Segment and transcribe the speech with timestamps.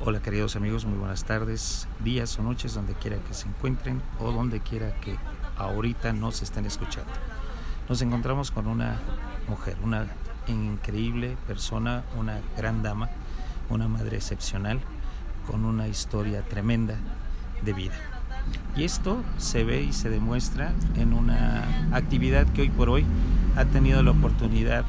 [0.00, 4.32] Hola queridos amigos, muy buenas tardes, días o noches, donde quiera que se encuentren o
[4.32, 5.16] donde quiera que
[5.56, 7.12] ahorita nos estén escuchando.
[7.88, 8.98] Nos encontramos con una
[9.48, 10.08] mujer, una
[10.48, 13.08] increíble persona, una gran dama,
[13.70, 14.80] una madre excepcional,
[15.46, 16.96] con una historia tremenda
[17.62, 17.94] de vida.
[18.76, 23.06] Y esto se ve y se demuestra en una actividad que hoy por hoy
[23.56, 24.84] ha tenido la oportunidad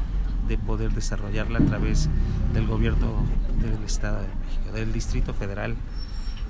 [0.47, 2.09] de poder desarrollarla a través
[2.53, 3.23] del gobierno
[3.61, 5.75] del Estado de México, del Distrito Federal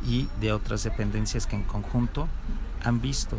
[0.08, 2.28] y de otras dependencias que en conjunto
[2.84, 3.38] han visto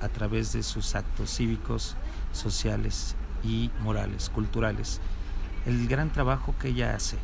[0.00, 1.96] a través de sus actos cívicos,
[2.32, 5.00] sociales y morales, culturales,
[5.66, 7.16] el gran trabajo que ella hace.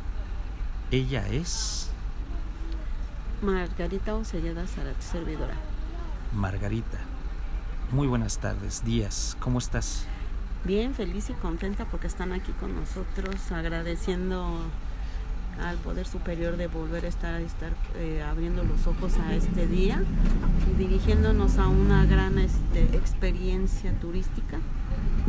[0.91, 1.89] Ella es
[3.41, 5.55] Margarita Ocelleda Zarat, servidora.
[6.33, 6.97] Margarita.
[7.91, 9.37] Muy buenas tardes, días.
[9.39, 10.05] ¿Cómo estás?
[10.63, 14.59] Bien, feliz y contenta porque están aquí con nosotros, agradeciendo
[15.61, 20.01] al Poder Superior de volver a estar, estar eh, abriendo los ojos a este día
[20.71, 24.57] y dirigiéndonos a una gran este, experiencia turística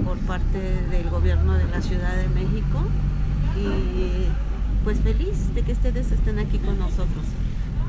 [0.04, 0.58] por parte
[0.90, 2.82] del gobierno de la Ciudad de México.
[3.56, 4.26] Y
[4.84, 7.24] pues feliz de que ustedes estén aquí con nosotros.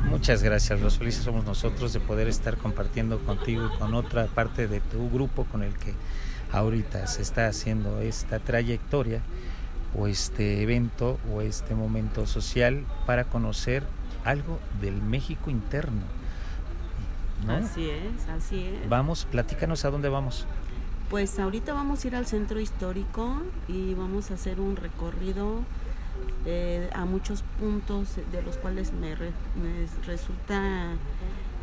[0.09, 4.67] Muchas gracias, los felices somos nosotros de poder estar compartiendo contigo y con otra parte
[4.67, 5.93] de tu grupo con el que
[6.51, 9.21] ahorita se está haciendo esta trayectoria
[9.95, 13.83] o este evento o este momento social para conocer
[14.23, 16.01] algo del México interno.
[17.45, 17.53] ¿no?
[17.53, 18.89] Así es, así es.
[18.89, 20.45] Vamos, platícanos a dónde vamos.
[21.09, 25.61] Pues ahorita vamos a ir al centro histórico y vamos a hacer un recorrido
[26.45, 30.91] eh, a muchos puntos de los cuales me, me resulta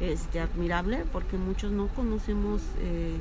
[0.00, 3.16] este, admirable porque muchos no conocemos eh,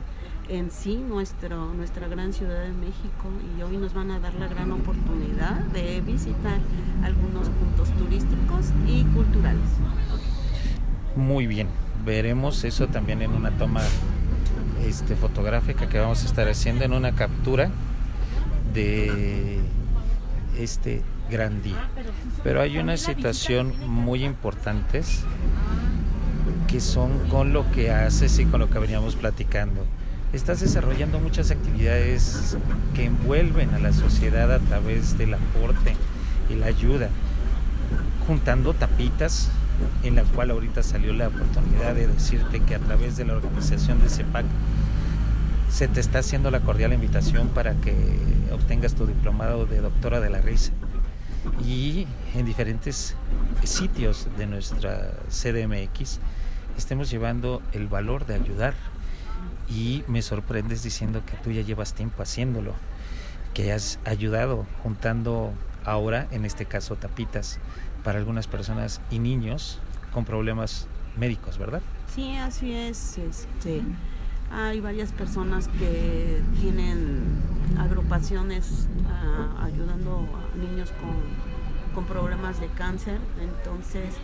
[0.50, 4.48] en sí nuestro, nuestra gran Ciudad de México y hoy nos van a dar la
[4.48, 6.60] gran oportunidad de visitar
[7.04, 9.62] algunos puntos turísticos y culturales.
[11.16, 11.68] Muy bien,
[12.06, 13.82] veremos eso también en una toma
[14.86, 17.70] este, fotográfica que vamos a estar haciendo en una captura
[18.74, 19.60] de
[20.58, 21.90] este gran día.
[22.44, 25.24] Pero hay una situación muy importantes
[26.68, 29.86] que son con lo que haces y con lo que veníamos platicando
[30.34, 32.58] estás desarrollando muchas actividades
[32.96, 35.96] que envuelven a la sociedad a través del aporte
[36.50, 37.10] y la ayuda,
[38.28, 39.50] juntando tapitas,
[40.04, 44.02] en la cual ahorita salió la oportunidad de decirte que a través de la organización
[44.02, 44.46] de CEPAC
[45.70, 47.96] se te está haciendo la cordial invitación para que
[48.52, 50.72] obtengas tu diplomado de doctora de la risa.
[51.66, 53.16] Y en diferentes
[53.64, 56.20] sitios de nuestra CDMX
[56.78, 58.74] estemos llevando el valor de ayudar
[59.70, 62.74] y me sorprendes diciendo que tú ya llevas tiempo haciéndolo,
[63.54, 65.54] que has ayudado juntando
[65.86, 67.60] ahora, en este caso, tapitas
[68.04, 69.80] para algunas personas y niños
[70.14, 70.88] con problemas
[71.18, 71.82] médicos, ¿verdad?
[72.14, 73.18] Sí, así es.
[73.18, 73.82] Este,
[74.52, 77.24] hay varias personas que tienen
[77.78, 84.16] agrupaciones ah, ayudando a niños con, con problemas de cáncer, entonces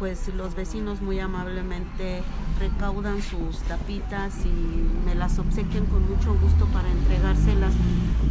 [0.00, 2.22] pues los vecinos muy amablemente
[2.58, 7.74] recaudan sus tapitas y me las obsequian con mucho gusto para entregárselas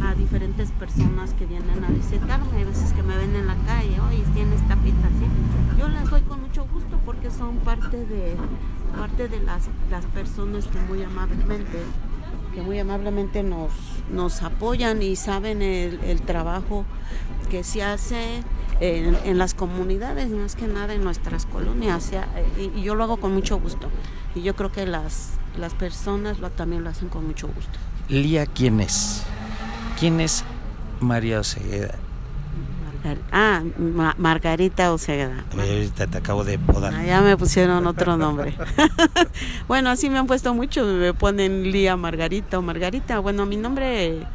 [0.02, 2.58] a diferentes personas que vienen a visitarme.
[2.58, 5.78] Hay veces que me ven en la calle, oye, tienes tapitas, ¿sí?
[5.78, 8.34] Yo las doy con mucho gusto porque son parte de,
[8.98, 11.78] parte de las, las personas que muy amablemente
[12.52, 13.70] que muy amablemente nos,
[14.10, 16.84] nos apoyan y saben el, el trabajo
[17.48, 18.42] que se hace
[18.80, 22.10] en, las comunidades, más que nada en nuestras colonias.
[22.58, 23.88] y, yo lo hago con mucho gusto.
[24.34, 27.78] Y yo creo que las, las personas lo, también lo hacen con mucho gusto.
[28.08, 29.22] Lía, ¿quién es?
[29.98, 30.44] ¿Quién es
[31.00, 31.94] María Osegueda?
[33.32, 33.62] ah,
[34.18, 35.44] Margarita Osegueda.
[35.56, 36.94] Ahorita te acabo de podar.
[36.94, 38.54] Ah, ya me pusieron otro nombre.
[39.68, 43.18] bueno, así me han puesto mucho, me ponen Lía Margarita o Margarita.
[43.18, 44.26] Bueno, mi nombre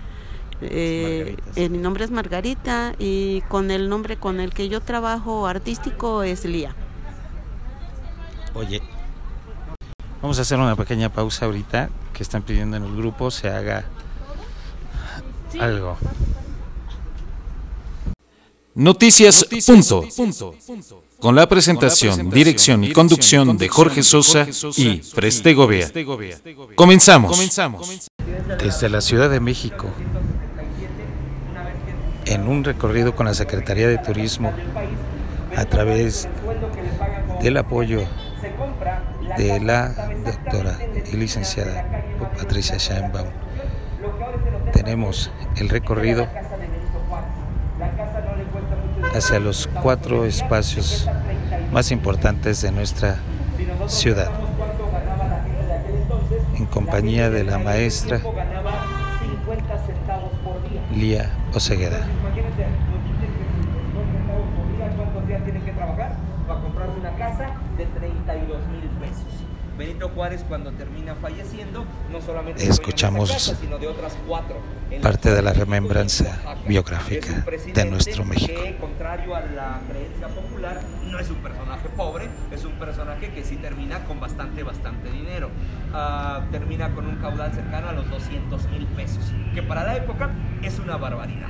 [0.62, 5.48] eh, eh, mi nombre es Margarita y con el nombre con el que yo trabajo
[5.48, 6.76] artístico es Lía.
[8.54, 8.82] Oye,
[10.22, 13.86] vamos a hacer una pequeña pausa ahorita que están pidiendo en el grupo se haga
[15.60, 15.98] algo.
[18.76, 20.06] Noticias, punto.
[21.20, 25.92] Con la presentación, dirección y conducción de Jorge Sosa y Preste Gobea.
[26.76, 27.40] Comenzamos.
[28.60, 29.88] Desde la Ciudad de México
[32.26, 34.52] en un recorrido con la Secretaría de Turismo
[35.56, 36.28] a través
[37.42, 38.02] del apoyo
[39.38, 39.90] de la
[40.24, 40.78] doctora
[41.12, 41.86] y licenciada
[42.38, 43.28] Patricia Scheinbaum.
[44.74, 46.28] Tenemos el recorrido
[49.14, 51.08] hacia los cuatro espacios
[51.72, 53.18] más importantes de nuestra
[53.88, 54.32] ciudad.
[56.58, 58.20] En compañía de la maestra
[61.54, 62.08] Osegueda.
[65.44, 66.16] tienen que trabajar
[66.48, 69.56] para comprarse una casa de 32 mil pesos.
[69.78, 74.58] Benito Juárez cuando termina falleciendo, no solamente escuchamos casa, sino de otras cuatro,
[75.02, 78.62] parte de la remembranza biográfica de nuestro México.
[78.64, 83.44] Que, contrario a la creencia popular, no es un personaje pobre, es un personaje que
[83.44, 85.50] sí termina con bastante, bastante dinero.
[85.92, 90.32] Uh, termina con un caudal cercano a los 200 mil pesos, que para la época
[90.62, 91.50] es una barbaridad.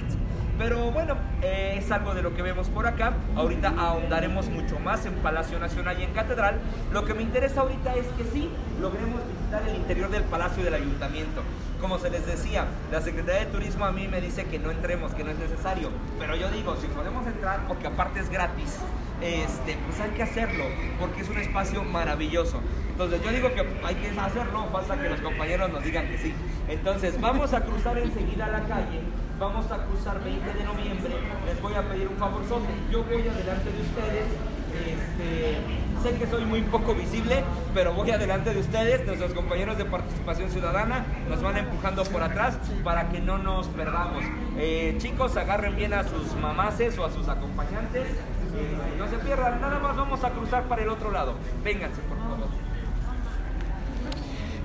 [0.57, 3.13] Pero bueno, eh, es algo de lo que vemos por acá.
[3.35, 6.59] Ahorita ahondaremos mucho más en Palacio Nacional y en Catedral.
[6.93, 8.49] Lo que me interesa ahorita es que sí,
[8.79, 11.41] logremos visitar el interior del Palacio del Ayuntamiento.
[11.81, 15.13] Como se les decía, la Secretaría de Turismo a mí me dice que no entremos,
[15.13, 15.89] que no es necesario.
[16.19, 18.77] Pero yo digo, si podemos entrar, porque aparte es gratis,
[19.21, 20.63] este, pues hay que hacerlo,
[21.01, 22.61] porque es un espacio maravilloso.
[22.91, 26.33] Entonces yo digo que hay que hacerlo, falta que los compañeros nos digan que sí.
[26.69, 29.01] Entonces vamos a cruzar enseguida la calle
[29.39, 31.13] vamos a cruzar 20 de noviembre,
[31.45, 32.41] les voy a pedir un favor,
[32.91, 34.25] yo voy adelante de ustedes,
[34.87, 35.57] este,
[36.03, 37.43] sé que soy muy poco visible,
[37.73, 42.57] pero voy adelante de ustedes, nuestros compañeros de participación ciudadana nos van empujando por atrás
[42.83, 44.23] para que no nos perdamos.
[44.57, 49.59] Eh, chicos, agarren bien a sus mamaces o a sus acompañantes, eh, no se pierdan,
[49.59, 52.47] nada más vamos a cruzar para el otro lado, vénganse por favor.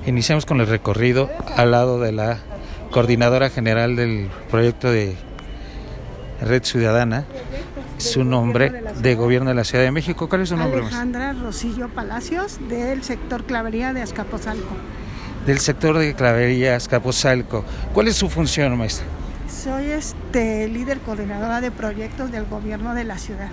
[0.06, 2.38] Iniciamos con el recorrido al lado de la
[2.90, 5.16] coordinadora general del proyecto de
[6.40, 7.24] Red Ciudadana,
[7.98, 10.28] su nombre de gobierno de la Ciudad de México.
[10.28, 10.80] ¿Cuál es su nombre?
[10.80, 14.74] Alejandra Rosillo Palacios, del sector Clavería de Azcapotzalco.
[15.46, 17.64] Del sector de Clavería Azcapotzalco.
[17.94, 19.06] ¿Cuál es su función, maestra?
[19.48, 23.48] Soy este líder coordinadora de proyectos del gobierno de la ciudad.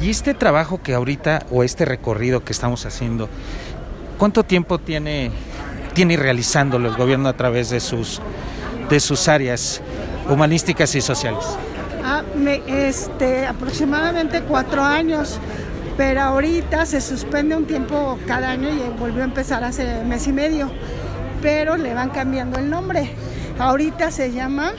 [0.00, 3.28] Y este trabajo que ahorita, o este recorrido que estamos haciendo,
[4.18, 5.30] ¿cuánto tiempo tiene
[5.96, 8.20] tiene realizándolo el gobierno a través de sus,
[8.88, 9.80] de sus áreas
[10.28, 11.44] humanísticas y sociales?
[12.04, 12.22] Ah,
[12.66, 15.40] este, aproximadamente cuatro años,
[15.96, 20.32] pero ahorita se suspende un tiempo cada año y volvió a empezar hace mes y
[20.32, 20.70] medio,
[21.42, 23.10] pero le van cambiando el nombre.
[23.58, 24.72] Ahorita se llama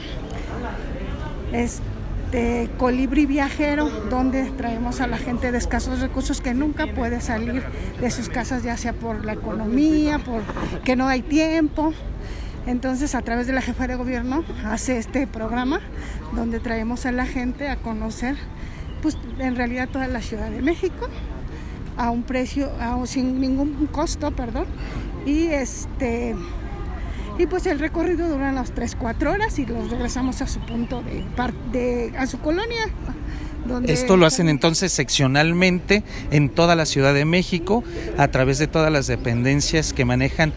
[1.52, 7.62] este Colibri Viajero, donde traemos a la gente de escasos recursos que nunca puede salir
[8.00, 10.42] de sus casas, ya sea por la economía, por
[10.84, 11.92] que no hay tiempo.
[12.68, 15.80] Entonces, a través de la jefa de gobierno hace este programa
[16.34, 18.36] donde traemos a la gente a conocer,
[19.00, 21.08] pues en realidad toda la Ciudad de México
[21.96, 22.70] a un precio,
[23.06, 24.66] sin ningún costo, perdón.
[25.24, 26.36] Y este
[27.38, 31.24] y pues el recorrido dura unas 3-4 horas y los regresamos a su punto de,
[31.72, 32.90] de a su colonia.
[33.86, 37.82] Esto lo hacen entonces seccionalmente en toda la Ciudad de México
[38.18, 40.52] a través de todas las dependencias que manejan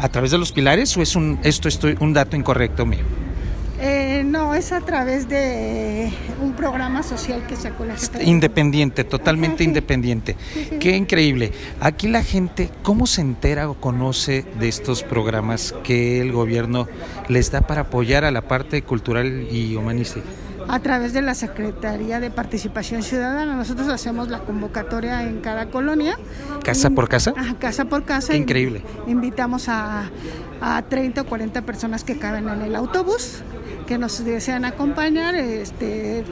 [0.00, 1.68] a través de los pilares o es un esto
[2.00, 3.04] un dato incorrecto mío.
[3.82, 6.12] Eh, no, es a través de
[6.42, 10.36] un programa social que sacó la Independiente, totalmente independiente.
[10.78, 11.52] Qué increíble.
[11.80, 16.88] Aquí la gente, ¿cómo se entera o conoce de estos programas que el gobierno
[17.28, 20.26] les da para apoyar a la parte cultural y humanística?
[20.68, 23.56] A través de la Secretaría de Participación Ciudadana.
[23.56, 26.16] Nosotros hacemos la convocatoria en cada colonia.
[26.62, 27.34] ¿Casa por casa?
[27.58, 28.34] casa por casa.
[28.36, 28.82] increíble.
[29.06, 30.10] Invitamos a,
[30.60, 33.42] a 30 o 40 personas que caben en el autobús
[33.90, 36.22] que nos desean acompañar, este,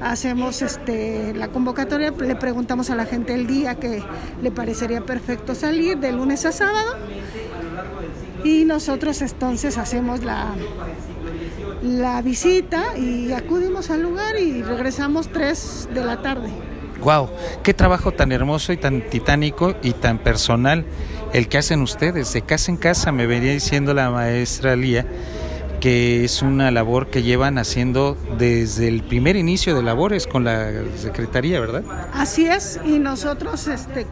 [0.00, 4.04] hacemos este, la convocatoria, le preguntamos a la gente el día que
[4.40, 6.94] le parecería perfecto salir, de lunes a sábado,
[8.44, 10.54] y nosotros entonces hacemos la,
[11.82, 16.48] la visita y acudimos al lugar y regresamos 3 de la tarde.
[17.02, 17.28] Wow,
[17.64, 20.84] qué trabajo tan hermoso y tan titánico y tan personal
[21.32, 25.06] el que hacen ustedes, de casa en casa, me venía diciendo la maestra Lía
[25.82, 30.70] que es una labor que llevan haciendo desde el primer inicio de labores con la
[30.96, 31.82] Secretaría, ¿verdad?
[32.14, 34.06] Así es, y nosotros este,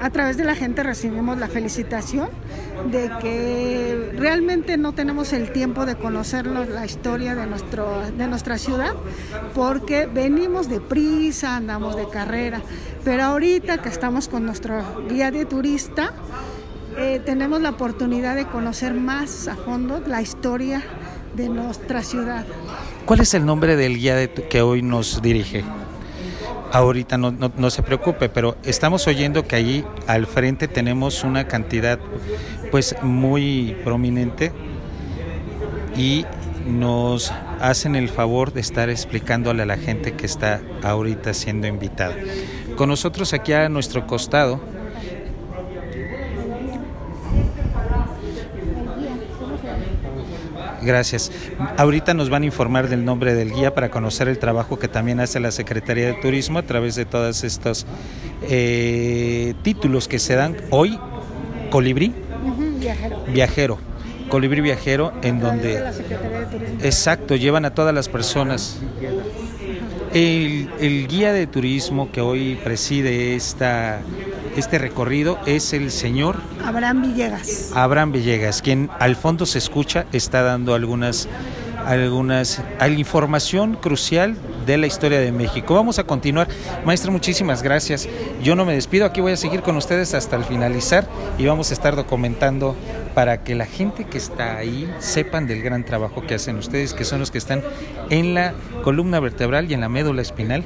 [0.00, 2.28] a través de la gente recibimos la felicitación
[2.90, 8.58] de que realmente no tenemos el tiempo de conocer la historia de, nuestro, de nuestra
[8.58, 8.92] ciudad
[9.54, 12.60] porque venimos de prisa, andamos de carrera,
[13.04, 16.12] pero ahorita que estamos con nuestro guía de turista,
[16.98, 20.82] eh, tenemos la oportunidad de conocer más a fondo la historia
[21.34, 22.46] de nuestra ciudad.
[23.04, 25.64] ¿Cuál es el nombre del guía que hoy nos dirige?
[26.72, 31.98] Ahorita no, no, se preocupe, pero estamos oyendo que allí al frente tenemos una cantidad
[32.70, 34.52] pues muy prominente
[35.96, 36.24] y
[36.66, 42.16] nos hacen el favor de estar explicándole a la gente que está ahorita siendo invitada.
[42.76, 44.60] Con nosotros aquí a nuestro costado
[50.86, 51.32] Gracias.
[51.76, 55.18] Ahorita nos van a informar del nombre del guía para conocer el trabajo que también
[55.18, 57.86] hace la Secretaría de Turismo a través de todos estos
[58.42, 60.96] eh, títulos que se dan hoy.
[61.70, 62.14] Colibrí.
[62.78, 63.24] viajero.
[63.26, 63.78] Viajero.
[64.28, 65.82] Colibrí Viajero, en donde...
[66.82, 68.78] Exacto, llevan a todas las personas.
[70.14, 74.00] El, el guía de turismo que hoy preside esta
[74.56, 77.72] este recorrido es el señor Abraham Villegas.
[77.74, 81.28] Abraham Villegas, quien al fondo se escucha, está dando algunas
[81.86, 85.74] algunas información crucial de la historia de México.
[85.74, 86.48] Vamos a continuar.
[86.84, 88.08] Maestra, muchísimas gracias.
[88.42, 91.06] Yo no me despido, aquí voy a seguir con ustedes hasta el finalizar
[91.38, 92.76] y vamos a estar documentando
[93.14, 97.04] para que la gente que está ahí sepan del gran trabajo que hacen ustedes, que
[97.04, 97.62] son los que están
[98.10, 100.64] en la columna vertebral y en la médula espinal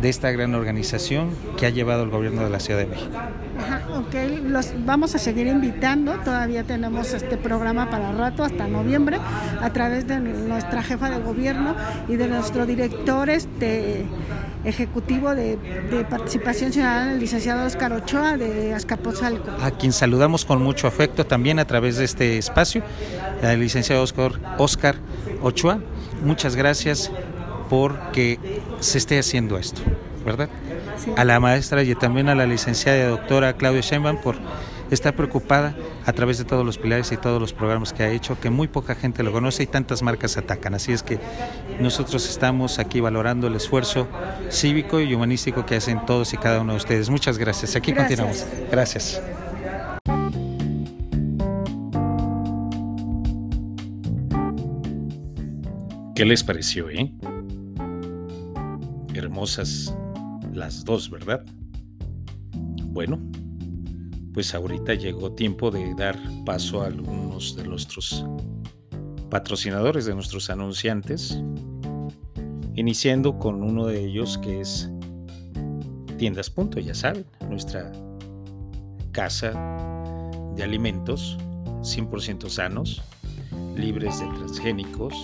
[0.00, 3.18] de esta gran organización que ha llevado el gobierno de la Ciudad de México.
[3.58, 9.18] Ajá, ok, los vamos a seguir invitando, todavía tenemos este programa para rato hasta noviembre
[9.60, 11.74] a través de nuestra jefa de gobierno
[12.08, 14.04] y de nuestro director este,
[14.64, 15.58] ejecutivo de,
[16.08, 19.50] participación ciudadana, el licenciado Oscar Ochoa de Azcapotzalco.
[19.62, 22.82] A quien saludamos con mucho afecto también a través de este espacio,
[23.42, 24.96] al licenciado Oscar, Oscar
[25.42, 25.80] Ochoa.
[26.22, 27.10] Muchas gracias
[27.68, 28.38] porque
[28.80, 29.82] se esté haciendo esto,
[30.28, 30.48] ¿verdad?
[31.16, 34.36] A la maestra y también a la licenciada y doctora Claudia Sheinbaum por
[34.90, 35.74] estar preocupada
[36.06, 38.68] a través de todos los pilares y todos los programas que ha hecho, que muy
[38.68, 40.74] poca gente lo conoce y tantas marcas atacan.
[40.74, 41.18] Así es que
[41.80, 44.08] nosotros estamos aquí valorando el esfuerzo
[44.50, 47.10] cívico y humanístico que hacen todos y cada uno de ustedes.
[47.10, 47.76] Muchas gracias.
[47.76, 48.46] Aquí continuamos.
[48.70, 49.20] Gracias.
[56.14, 57.12] ¿Qué les pareció, eh?
[59.14, 59.94] Hermosas
[60.58, 61.44] las dos, ¿verdad?
[62.84, 63.18] Bueno,
[64.34, 68.24] pues ahorita llegó tiempo de dar paso a algunos de nuestros
[69.30, 71.40] patrocinadores, de nuestros anunciantes,
[72.74, 74.90] iniciando con uno de ellos que es
[76.18, 77.92] Tiendas Punto, ya saben, nuestra
[79.12, 79.52] casa
[80.56, 81.38] de alimentos
[81.82, 83.02] 100% sanos,
[83.76, 85.14] libres de transgénicos,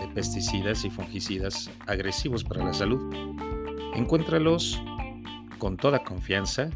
[0.00, 3.00] de pesticidas y fungicidas agresivos para la salud.
[3.98, 4.80] Encuéntralos
[5.58, 6.70] con toda confianza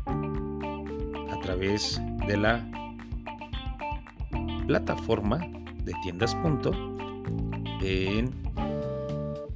[1.41, 2.69] través de la
[4.67, 5.39] plataforma
[5.85, 6.35] de tiendas
[7.81, 8.29] en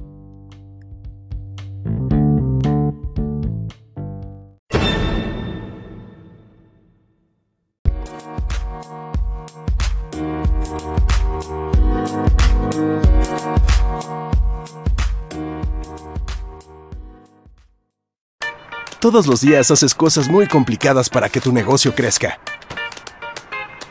[19.00, 22.39] Todos los días haces cosas muy complicadas para que tu negocio crezca.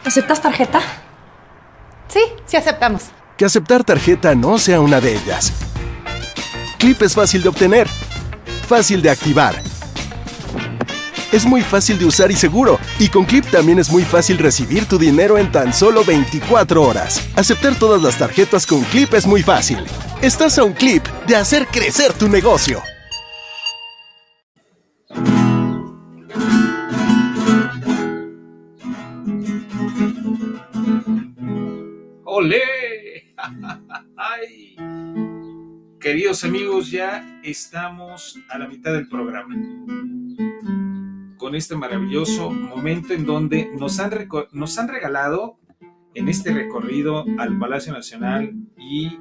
[0.07, 0.81] ¿Aceptas tarjeta?
[2.09, 3.11] Sí, sí aceptamos.
[3.43, 5.53] Que aceptar tarjeta no sea una de ellas.
[6.79, 7.89] Clip es fácil de obtener,
[8.69, 9.61] fácil de activar.
[11.33, 12.79] Es muy fácil de usar y seguro.
[13.01, 17.21] Y con Clip también es muy fácil recibir tu dinero en tan solo 24 horas.
[17.35, 19.85] Aceptar todas las tarjetas con Clip es muy fácil.
[20.21, 22.81] Estás a un clip de hacer crecer tu negocio.
[36.33, 39.55] Queridos amigos, ya estamos a la mitad del programa.
[41.37, 44.13] Con este maravilloso momento en donde nos han,
[44.51, 45.59] nos han regalado
[46.15, 49.19] en este recorrido al Palacio Nacional y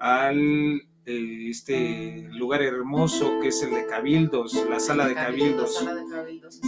[0.00, 5.80] al eh, este lugar hermoso que es el de Cabildos, la sala de Cabildos.
[5.84, 6.60] La sala de Cabildos,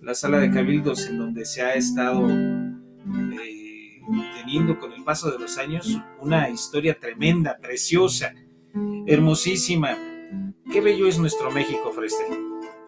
[0.00, 4.02] La sala de Cabildos en donde se ha estado eh,
[4.34, 8.34] teniendo con el paso de los años una historia tremenda, preciosa
[9.06, 9.96] hermosísima.
[10.70, 12.24] Qué bello es nuestro México, Freste.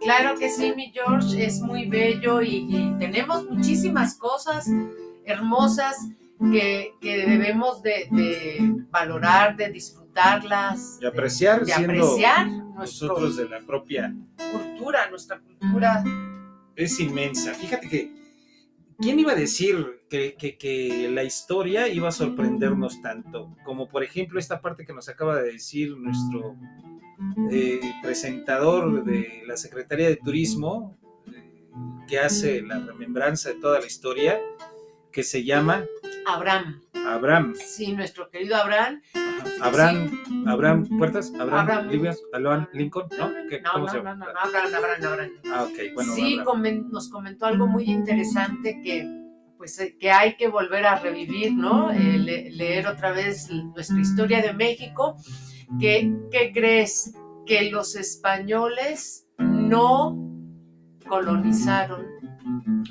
[0.01, 4.69] Claro que sí, mi George, es muy bello y, tenemos muchísimas cosas
[5.25, 5.97] hermosas
[6.53, 8.09] que, debemos de,
[8.91, 11.01] valorar, de disfrutarlas.
[11.01, 14.15] De apreciar, de, apreciar nosotros de la propia
[14.53, 16.05] cultura, nuestra cultura.
[16.77, 17.55] Es inmensa.
[17.55, 18.13] Fíjate que,
[18.99, 24.03] ¿quién iba a decir que, que- que la historia iba a sorprendernos tanto, como por
[24.03, 26.57] ejemplo esta parte que nos acaba de decir nuestro
[27.51, 30.97] eh, presentador de la Secretaría de Turismo,
[31.27, 31.51] eh,
[32.09, 34.41] que hace la remembranza de toda la historia,
[35.13, 35.85] que se llama
[36.27, 37.55] Abraham, Abraham.
[37.57, 39.03] sí, nuestro querido Abraham.
[39.61, 40.11] Abraham,
[40.47, 41.89] Abraham Puertas, Abraham, Abraham.
[41.91, 43.31] Livias, Abraham Lincoln, ¿no?
[43.49, 44.27] ¿Qué- No, cómo no, se no, llama?
[44.27, 45.31] no, no, Abraham, Abraham, Abraham.
[45.53, 49.18] Ah, ok, bueno, sí, comen- nos comentó algo muy interesante que
[49.59, 51.91] pues eh, que hay que volver a revivir, ¿no?
[51.91, 55.17] Eh, le- leer otra vez nuestra historia de México.
[55.79, 57.13] ¿Qué, ¿Qué crees?
[57.45, 60.17] Que los españoles no
[61.09, 62.07] colonizaron.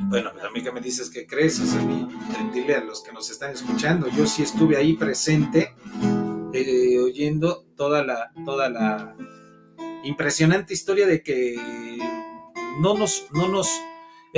[0.10, 2.08] Bueno, pues a mí que me dices que crees, o sea, mi-
[2.54, 5.74] dile a los que nos están escuchando, yo sí estuve ahí presente,
[6.54, 9.16] eh, oyendo toda la, toda la
[10.04, 11.56] impresionante historia de que
[12.82, 13.70] no nos, no nos,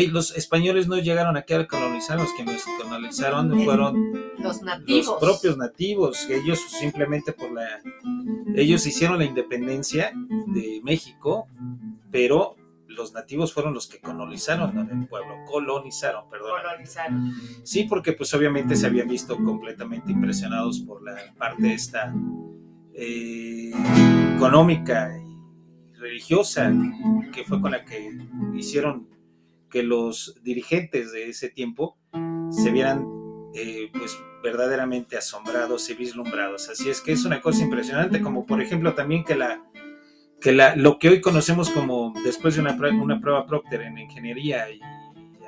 [0.07, 5.05] los españoles no llegaron aquí a colonizar, los que nos colonizaron fueron Los nativos.
[5.07, 7.81] los propios nativos, ellos simplemente por la,
[8.55, 10.11] ellos hicieron la independencia
[10.47, 11.47] de México,
[12.11, 12.55] pero
[12.87, 14.81] los nativos fueron los que colonizaron ¿no?
[14.81, 16.51] el pueblo, colonizaron, perdón.
[16.61, 17.33] colonizaron.
[17.63, 22.13] Sí, porque pues obviamente se habían visto completamente impresionados por la parte esta
[22.93, 23.71] eh,
[24.35, 26.73] económica y religiosa
[27.31, 28.17] que fue con la que
[28.55, 29.07] hicieron
[29.69, 31.97] que los dirigentes de ese tiempo
[32.49, 33.05] se vieran
[33.53, 36.69] eh, pues verdaderamente asombrados y vislumbrados.
[36.69, 39.63] Así es que es una cosa impresionante, como por ejemplo también que la
[40.41, 43.97] que la, lo que hoy conocemos como después de una, prue- una prueba Procter en
[43.97, 44.79] ingeniería y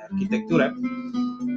[0.02, 0.74] arquitectura,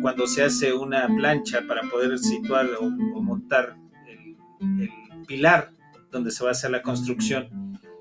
[0.01, 3.75] cuando se hace una plancha para poder situar o, o montar
[4.07, 4.38] el,
[4.81, 4.89] el
[5.27, 5.72] pilar
[6.12, 7.50] donde se va a hacer la construcción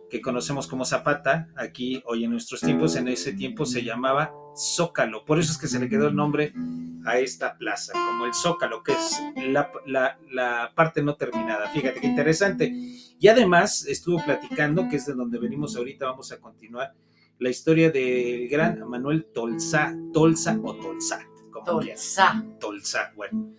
[0.08, 5.24] que conocemos como Zapata, aquí hoy en nuestros tiempos, en ese tiempo se llamaba Zócalo,
[5.24, 6.52] por eso es que se le quedó el nombre
[7.06, 11.68] a esta plaza, como el Zócalo, que es la, la- la parte no terminada.
[11.70, 12.72] Fíjate qué interesante.
[13.18, 16.94] Y además estuvo platicando, que es de donde venimos ahorita, vamos a continuar,
[17.38, 21.20] la historia del gran Manuel Tolsa, Tolsa o Tolsa.
[21.64, 22.44] Tolsa.
[22.60, 23.54] Tolsa, bueno.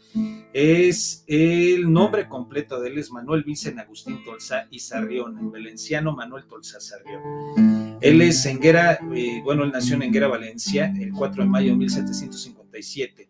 [0.54, 6.14] Es el nombre completo de él es Manuel Vicen Agustín Tolsa y Sarrión, en valenciano
[6.16, 7.65] Manuel Tolsa Sarrión.
[8.02, 11.78] Él es Enguera, eh, bueno, él nació en Enguera, Valencia, el 4 de mayo de
[11.78, 13.30] 1757,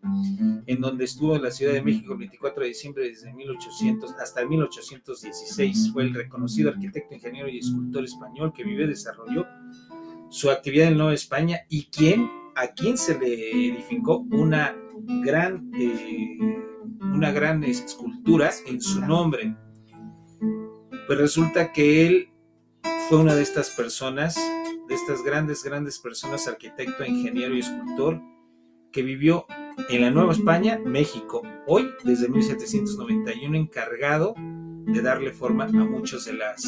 [0.66, 4.44] en donde estuvo en la Ciudad de México el 24 de diciembre desde 1800 hasta
[4.44, 5.92] 1816.
[5.92, 9.46] Fue el reconocido arquitecto, ingeniero y escultor español que vivió y desarrolló
[10.28, 14.74] su actividad en Nueva España y quien, a quien se le edificó una
[15.24, 16.38] gran, eh,
[17.00, 19.56] una gran escultura en su nombre.
[21.06, 22.28] Pues resulta que él
[23.08, 28.20] fue una de estas personas, de estas grandes, grandes personas, arquitecto, ingeniero y escultor,
[28.90, 29.46] que vivió
[29.90, 36.32] en la Nueva España, México, hoy desde 1791 encargado de darle forma a muchas de
[36.32, 36.64] las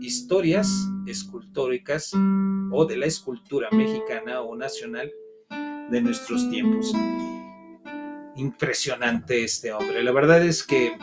[0.00, 0.70] historias
[1.06, 2.12] escultóricas
[2.70, 5.12] o de la escultura mexicana o nacional
[5.90, 6.94] de nuestros tiempos.
[8.36, 10.02] Impresionante este hombre.
[10.02, 10.96] La verdad es que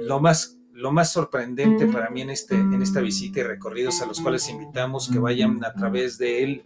[0.00, 4.06] lo más, lo más sorprendente para mí en, este, en esta visita y recorridos a
[4.06, 6.62] los cuales invitamos que vayan a través de él,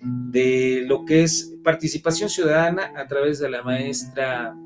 [0.00, 4.56] de lo que es participación ciudadana a través de la maestra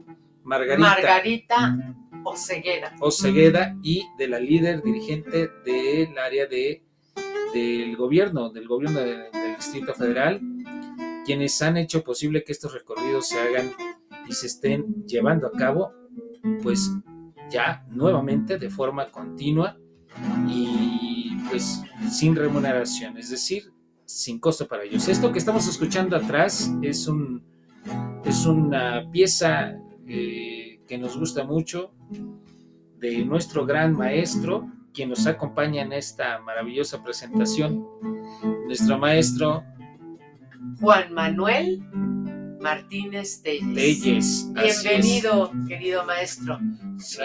[0.44, 1.94] Margarita, Margarita
[2.25, 2.94] Oceguera.
[3.01, 6.85] Ocegueda y de la líder dirigente del área de,
[7.53, 10.40] del gobierno, del gobierno de- del Distrito Federal,
[11.25, 13.72] quienes han hecho posible que estos recorridos se hagan
[14.29, 15.92] y se estén llevando a cabo,
[16.62, 16.90] pues
[17.51, 19.77] ya nuevamente de forma continua
[20.49, 23.73] y pues sin remuneración, es decir,
[24.05, 25.09] sin costo para ellos.
[25.09, 27.45] Esto que estamos escuchando atrás es un
[28.25, 29.75] es una pieza
[30.09, 31.93] eh, que nos gusta mucho
[32.99, 37.87] de nuestro gran maestro, quien nos acompaña en esta maravillosa presentación,
[38.67, 39.63] nuestro maestro
[40.81, 41.83] Juan Manuel
[42.61, 43.75] Martínez Telles.
[43.75, 44.51] Telles.
[44.62, 44.83] Es.
[44.83, 46.59] Bienvenido, querido maestro.
[46.99, 47.19] Sí.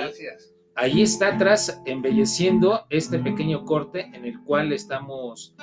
[0.76, 5.56] Ahí está atrás embelleciendo este pequeño corte en el cual estamos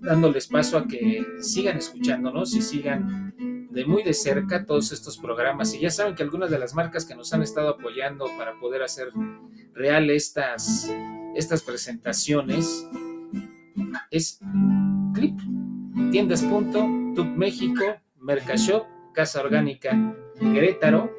[0.00, 3.34] dándoles paso a que sigan escuchándonos y sigan
[3.70, 5.74] de muy de cerca todos estos programas.
[5.74, 8.82] Y ya saben que algunas de las marcas que nos han estado apoyando para poder
[8.82, 9.08] hacer
[9.72, 10.90] real estas,
[11.34, 12.86] estas presentaciones
[14.10, 14.40] es
[15.14, 15.38] Clip,
[16.10, 17.84] Tiendas.tub México,
[18.16, 21.10] Mercashop, Casa Orgánica Querétaro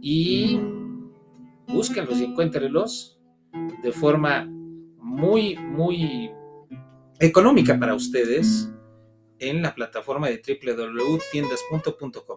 [0.00, 0.60] y
[1.66, 3.20] búsquenlos y encuéntrenlos
[3.82, 4.46] de forma
[4.98, 6.30] muy, muy
[7.18, 8.72] económica para ustedes
[9.40, 12.36] en la plataforma de www.tiendas.com.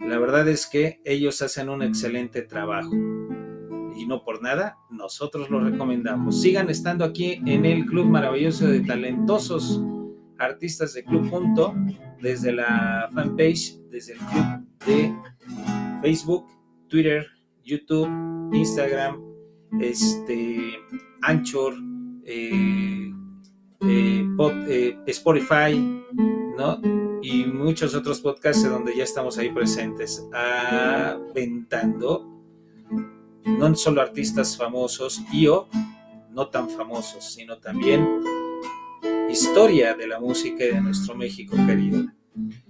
[0.00, 2.90] La verdad es que ellos hacen un excelente trabajo.
[2.92, 6.42] Y no por nada, nosotros lo recomendamos.
[6.42, 9.80] Sigan estando aquí en el Club Maravilloso de Talentosos
[10.38, 11.74] Artistas de Club Punto,
[12.20, 15.14] desde la fanpage, desde el club de
[16.02, 16.46] Facebook,
[16.88, 17.26] Twitter,
[17.64, 18.08] YouTube,
[18.52, 19.20] Instagram,
[19.80, 20.74] este,
[21.22, 21.74] Anchor,
[22.24, 23.12] eh,
[23.80, 24.28] eh,
[24.68, 26.04] eh, Spotify,
[26.56, 26.80] ¿no?
[27.22, 32.32] Y muchos otros podcasts donde ya estamos ahí presentes, aventando
[33.46, 35.68] no solo artistas famosos y o
[36.30, 38.06] no tan famosos, sino también
[39.36, 42.04] historia de la música de nuestro México querido.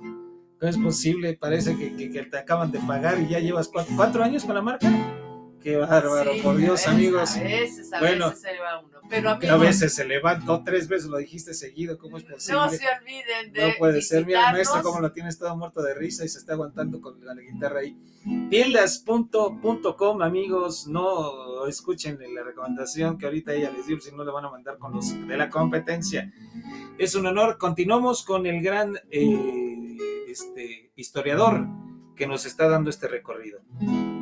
[0.59, 1.35] ¿Cómo es posible?
[1.35, 5.14] Parece que, que, te acaban de pagar y ya llevas cuatro años con la marca.
[5.65, 7.35] Qué bárbaro, por Dios, amigos.
[7.37, 8.99] A veces, a bueno, veces se va uno.
[9.09, 12.59] Pero a veces se levantó tres veces, lo dijiste seguido, ¿cómo es posible?
[12.59, 13.69] No se olviden de.
[13.69, 16.53] No puede ser, mira, maestro, cómo lo tienes todo muerto de risa y se está
[16.53, 17.97] aguantando con la guitarra ahí.
[18.51, 24.45] Tiendas.com, amigos, no escuchen la recomendación que ahorita ella les dio, si no le van
[24.45, 26.31] a mandar con los de la competencia.
[26.99, 27.57] Es un honor.
[27.57, 29.97] Continuamos con el gran eh,
[30.27, 31.65] este, historiador
[32.15, 33.59] que nos está dando este recorrido.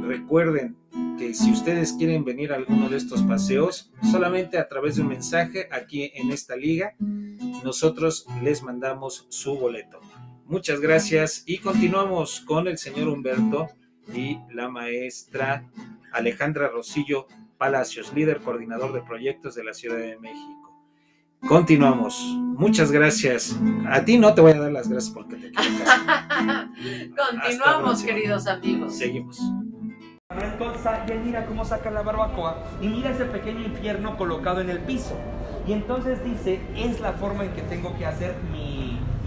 [0.02, 0.76] Recuerden
[1.18, 5.10] que si ustedes quieren venir a alguno de estos paseos, solamente a través de un
[5.10, 6.96] mensaje aquí en esta liga,
[7.64, 10.00] nosotros les mandamos su boleto.
[10.46, 13.70] Muchas gracias y continuamos con el señor Humberto
[14.14, 15.66] y la maestra
[16.12, 17.28] Alejandra Rosillo
[17.58, 20.73] Palacios, líder coordinador de proyectos de la Ciudad de México.
[21.48, 22.38] Continuamos.
[22.58, 23.60] Muchas gracias.
[23.90, 25.52] A ti no te voy a dar las gracias porque te
[27.42, 28.96] Continuamos, queridos amigos.
[28.98, 29.40] Seguimos.
[30.30, 34.62] Manuel Tolsa, y él mira cómo saca la barbacoa y mira ese pequeño infierno colocado
[34.62, 35.16] en el piso.
[35.68, 38.63] Y entonces dice, es la forma en que tengo que hacer mi,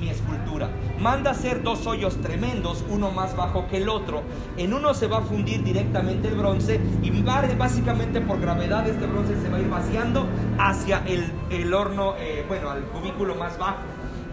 [0.01, 0.69] mi escultura.
[1.01, 4.23] Manda hacer dos hoyos tremendos, uno más bajo que el otro.
[4.57, 7.11] En uno se va a fundir directamente el bronce y
[7.59, 10.27] básicamente por gravedad este bronce se va a ir vaciando
[10.59, 13.79] hacia el, el horno, eh, bueno, al cubículo más bajo.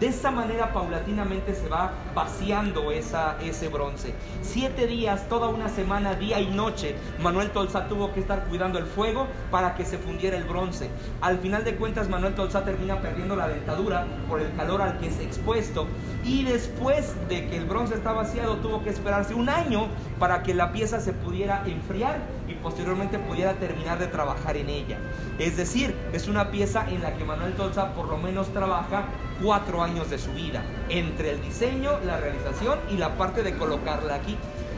[0.00, 4.12] De esa manera paulatinamente se va vaciando ese bronce.
[4.42, 8.86] Siete días, toda una semana, día y noche, Manuel Tolsa tuvo que estar cuidando el
[8.86, 10.90] fuego para que se fundiera el bronce.
[11.20, 15.06] Al final de cuentas, Manuel Tolsa termina perdiendo la dentadura por el calor al que
[15.06, 15.86] es expuesto.
[16.24, 20.54] Y después de que el bronce está vaciado, tuvo que esperarse un año para que
[20.54, 24.98] la pieza se pudiera enfriar y posteriormente pudiera terminar de trabajar en ella.
[25.38, 29.04] Es decir, es una pieza en la que Manuel Tolsa por lo menos trabaja
[29.42, 34.16] cuatro años de su vida, entre el diseño, la realización y la parte de colocarla
[34.16, 34.36] aquí.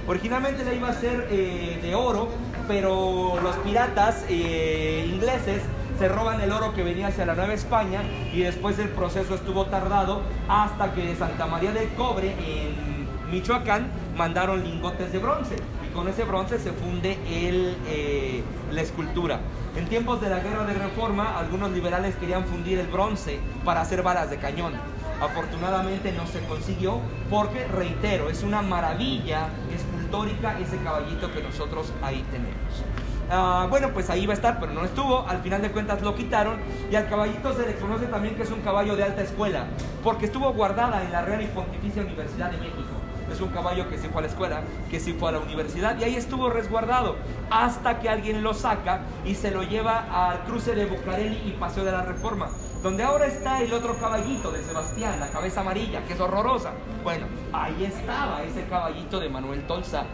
[0.08, 2.28] Originalmente la iba a ser eh, de oro,
[2.68, 5.62] pero los piratas eh, ingleses
[5.98, 8.02] se roban el oro que venía hacia la Nueva España
[8.32, 12.95] y después el proceso estuvo tardado hasta que Santa María del Cobre en
[13.30, 19.40] Michoacán mandaron lingotes de bronce y con ese bronce se funde eh, la escultura.
[19.76, 24.02] En tiempos de la guerra de reforma, algunos liberales querían fundir el bronce para hacer
[24.02, 24.72] balas de cañón.
[25.20, 32.24] Afortunadamente no se consiguió porque, reitero, es una maravilla escultórica ese caballito que nosotros ahí
[32.30, 32.84] tenemos.
[33.28, 35.26] Ah, bueno, pues ahí va a estar, pero no estuvo.
[35.26, 36.58] Al final de cuentas lo quitaron.
[36.90, 39.66] Y al caballito se le conoce también que es un caballo de alta escuela,
[40.04, 42.95] porque estuvo guardada en la Real y Pontificia Universidad de México.
[43.30, 44.60] Es un caballo que sí fue a la escuela,
[44.90, 47.16] que sí fue a la universidad y ahí estuvo resguardado
[47.50, 51.84] hasta que alguien lo saca y se lo lleva al cruce de Bucareli y Paseo
[51.84, 52.48] de la Reforma,
[52.82, 56.72] donde ahora está el otro caballito de Sebastián, la cabeza amarilla, que es horrorosa.
[57.02, 60.04] Bueno, ahí estaba ese caballito de Manuel Tolsa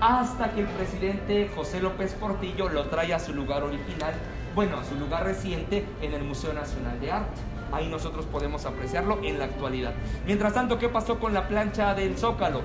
[0.00, 4.14] hasta que el presidente José López Portillo lo trae a su lugar original,
[4.54, 7.51] bueno, a su lugar reciente en el Museo Nacional de Arte.
[7.72, 9.94] Ahí nosotros podemos apreciarlo en la actualidad.
[10.26, 12.60] Mientras tanto, ¿qué pasó con la plancha del Zócalo?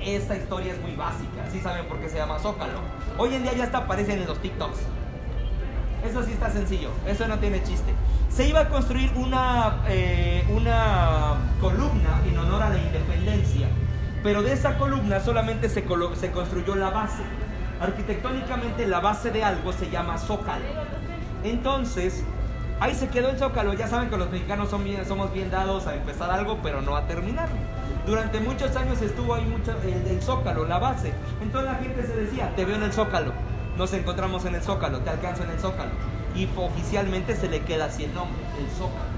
[0.00, 2.78] Esta historia es muy básica, ¿sí saben por qué se llama Zócalo?
[3.18, 4.78] Hoy en día ya hasta aparecen en los TikToks.
[6.08, 7.92] Eso sí está sencillo, eso no tiene chiste.
[8.28, 13.66] Se iba a construir una, eh, una columna en honor a la independencia,
[14.22, 17.22] pero de esa columna solamente se, se construyó la base.
[17.80, 20.64] Arquitectónicamente la base de algo se llama zócalo.
[21.42, 22.24] Entonces,
[22.80, 23.74] ahí se quedó el zócalo.
[23.74, 27.56] Ya saben que los mexicanos somos bien dados a empezar algo, pero no a terminarlo.
[28.06, 29.52] Durante muchos años estuvo ahí
[29.84, 31.12] el, el zócalo, la base.
[31.42, 33.32] Entonces la gente se decía, te veo en el zócalo
[33.76, 35.90] nos encontramos en el Zócalo, te alcanzo en el Zócalo.
[36.34, 39.16] Y oficialmente se le queda así el nombre, el Zócalo.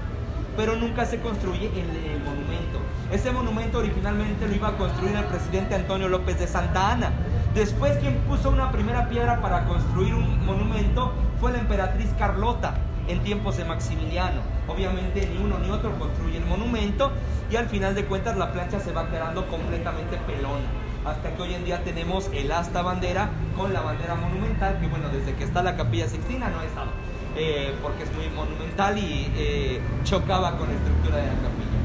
[0.57, 2.79] Pero nunca se construye el, monumento.
[3.11, 7.11] Ese monumento originalmente lo iba a construir el presidente Antonio López de Santa Ana.
[7.53, 12.75] Después quien puso una primera piedra para construir un monumento fue la emperatriz Carlota
[13.09, 14.41] en tiempos de Maximiliano.
[14.67, 17.11] Obviamente ni uno ni otro construye el monumento
[17.51, 20.65] y al final de cuentas la plancha se va quedando completamente pelona
[21.05, 25.09] hasta que hoy en día tenemos el asta bandera con la bandera monumental, que bueno,
[25.09, 26.91] desde que está la capilla Sixtina no ha estado,
[27.35, 31.79] eh, porque es muy monumental y eh, chocaba con la estructura de la capilla.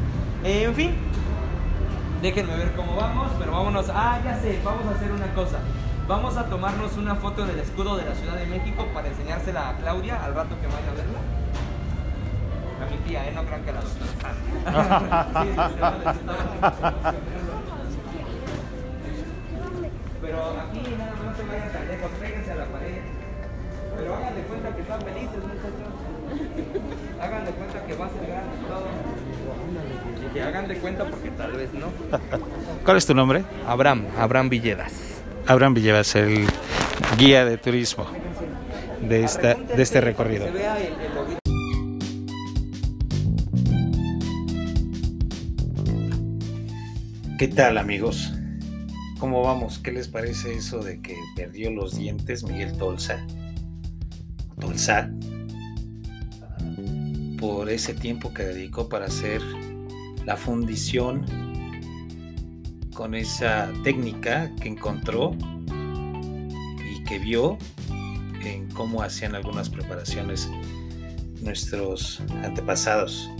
[0.44, 0.94] Eh, en fin,
[2.22, 5.58] déjenme ver cómo vamos, pero vámonos, ah, ya sé, vamos a hacer una cosa.
[6.06, 9.76] Vamos a tomarnos una foto del escudo de la Ciudad de México para enseñársela a
[9.78, 11.18] Claudia al rato que vaya a verla.
[12.84, 13.32] A mi tía, ¿eh?
[13.34, 14.34] No crean que la doctora.
[20.20, 23.00] pero aquí nada más se vayan tan lejos, péguense a la pared.
[23.96, 25.88] Pero hagan de cuenta que están felices, muchachos.
[27.22, 28.88] Hagan de cuenta que va a ser grande todo.
[30.22, 31.86] Y que hagan de cuenta porque tal vez no.
[32.84, 33.42] ¿Cuál es tu nombre?
[33.66, 35.13] Abraham, Abraham Villedas.
[35.46, 36.46] Abraham Villedas, el
[37.18, 38.06] guía de turismo
[39.06, 40.46] de, esta, de este recorrido.
[47.38, 48.32] ¿Qué tal amigos?
[49.18, 49.78] ¿Cómo vamos?
[49.78, 53.26] ¿Qué les parece eso de que perdió los dientes Miguel Tolsa?
[54.58, 55.10] Tolsa
[57.38, 59.42] por ese tiempo que dedicó para hacer
[60.24, 61.53] la fundición
[62.94, 65.32] con esa técnica que encontró
[66.90, 67.58] y que vio
[68.44, 70.48] en cómo hacían algunas preparaciones
[71.40, 73.30] nuestros antepasados,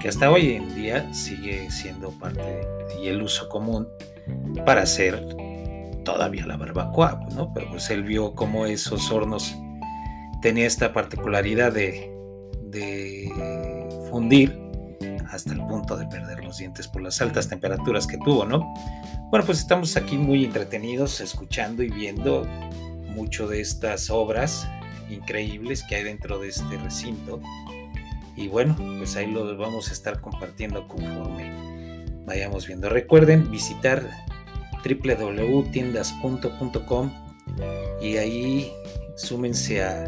[0.00, 2.66] que hasta hoy en día sigue siendo parte
[3.02, 3.88] y el uso común
[4.64, 5.20] para hacer
[6.04, 7.52] todavía la barbacoa, ¿no?
[7.52, 9.54] Pero pues él vio cómo esos hornos
[10.40, 12.06] tenía esta particularidad de,
[14.10, 14.58] fundir
[15.30, 18.72] hasta el punto de perder los dientes por las altas temperaturas que tuvo, ¿no?
[19.30, 22.46] Bueno, pues estamos aquí muy entretenidos escuchando y viendo
[23.14, 24.68] mucho de estas obras
[25.08, 27.40] increíbles que hay dentro de este recinto.
[28.36, 32.88] Y bueno, pues ahí lo vamos a estar compartiendo conforme vayamos viendo.
[32.88, 34.08] Recuerden visitar
[34.84, 37.10] www.tiendas.com
[38.00, 38.72] y ahí
[39.16, 40.04] súmense a,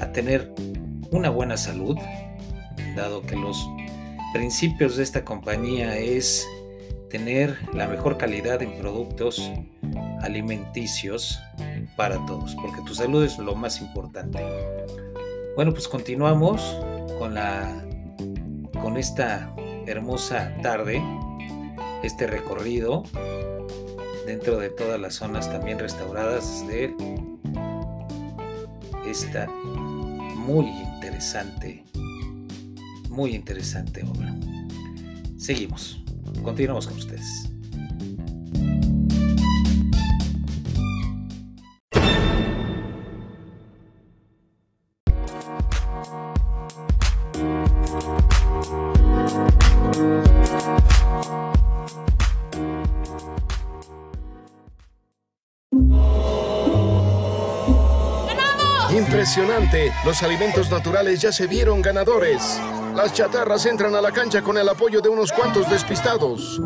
[0.00, 0.52] a tener
[1.10, 1.96] una buena salud,
[2.96, 3.64] dado que los
[4.34, 6.46] principios de esta compañía es
[7.08, 9.48] tener la mejor calidad en productos
[10.22, 11.40] alimenticios
[11.96, 14.40] para todos, porque tu salud es lo más importante.
[15.54, 16.60] Bueno, pues continuamos
[17.20, 17.80] con la
[18.82, 19.54] con esta
[19.86, 21.00] hermosa tarde,
[22.02, 23.04] este recorrido
[24.26, 26.92] dentro de todas las zonas también restauradas de
[29.06, 31.84] esta muy interesante,
[33.14, 34.34] muy interesante obra.
[35.38, 36.02] Seguimos,
[36.42, 37.48] continuamos con ustedes.
[58.92, 62.60] Impresionante, los alimentos naturales ya se vieron ganadores.
[62.94, 66.60] Las chatarras entran a la cancha con el apoyo de unos cuantos despistados.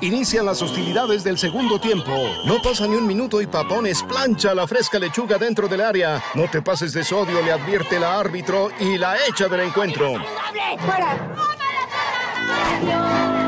[0.00, 2.12] Inician las hostilidades del segundo tiempo.
[2.46, 6.22] No pasa ni un minuto y Papones plancha la fresca lechuga dentro del área.
[6.34, 10.14] No te pases de sodio, le advierte la árbitro y la echa del encuentro.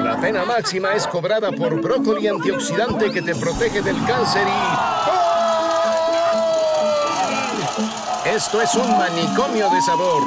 [0.05, 4.88] La pena máxima es cobrada por brócoli antioxidante que te protege del cáncer y...
[8.39, 10.23] Esto es un manicomio de sabor.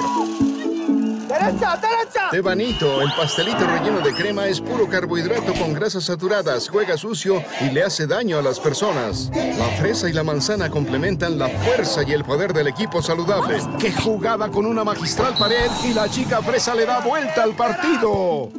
[1.29, 2.29] ¡Derecha, derecha!
[2.29, 7.69] Tebanito, el pastelito relleno de crema es puro carbohidrato con grasas saturadas, juega sucio y
[7.69, 9.31] le hace daño a las personas.
[9.33, 13.61] La fresa y la manzana complementan la fuerza y el poder del equipo saludable.
[13.79, 18.49] ¡Qué jugada con una magistral pared y la chica fresa le da vuelta al partido!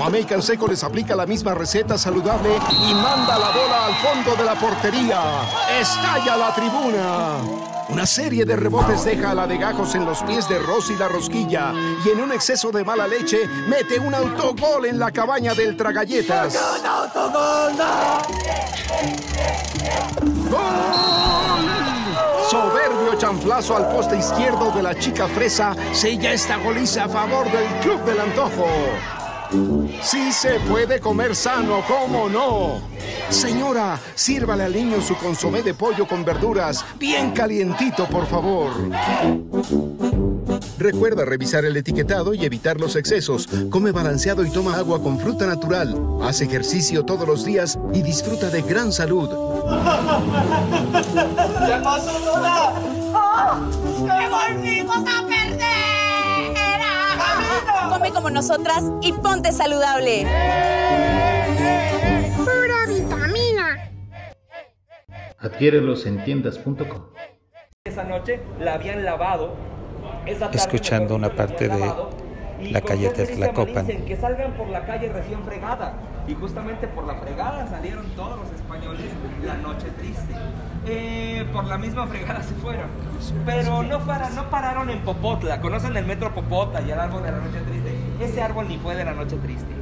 [0.00, 4.44] Mamey Canseco les aplica la misma receta saludable y manda la bola al fondo de
[4.44, 5.20] la portería.
[5.80, 7.73] ¡Estalla la tribuna!
[7.88, 11.08] Una serie de rebotes deja a la de gajos en los pies de Rosy la
[11.08, 11.72] rosquilla
[12.04, 16.58] y en un exceso de mala leche mete un autogol en la cabaña del Tragalletas.
[16.80, 17.72] ¡Un autogol!
[20.50, 20.94] ¡Gol!
[22.50, 27.66] Soberbio chanflazo al poste izquierdo de la chica fresa sella esta goliza a favor del
[27.80, 28.66] Club del Antojo.
[30.02, 32.80] Sí se puede comer sano, ¿cómo no?
[33.30, 38.72] Señora, sírvale al niño su consomé de pollo con verduras, bien calientito, por favor.
[40.78, 43.48] Recuerda revisar el etiquetado y evitar los excesos.
[43.70, 45.98] Come balanceado y toma agua con fruta natural.
[46.22, 49.28] Haz ejercicio todos los días y disfruta de gran salud.
[51.66, 52.72] ¿Qué pasó, Lola?
[54.04, 55.93] ¡Que volvimos a perder!
[58.04, 60.26] Come como nosotras y ponte saludable.
[62.36, 63.90] Pura vitamina.
[65.38, 67.06] Adquiérelos en tiendas.com.
[67.82, 69.54] Esa noche la habían lavado.
[70.26, 72.10] Esa tarde Escuchando una parte de lavado,
[72.60, 73.86] la calle Cortés Tlacopan.
[73.86, 75.94] dicen que salgan por la calle recién fregada.
[76.26, 79.10] Y justamente por la fregada salieron todos los españoles
[79.44, 80.34] la noche triste.
[80.86, 82.88] Eh, por la misma fregada se fueron.
[83.44, 85.60] Pero no, para, no pararon en Popotla.
[85.60, 87.94] ¿Conocen el metro Popotla y el árbol de la noche triste?
[88.20, 89.74] Ese árbol ni fue de la noche triste.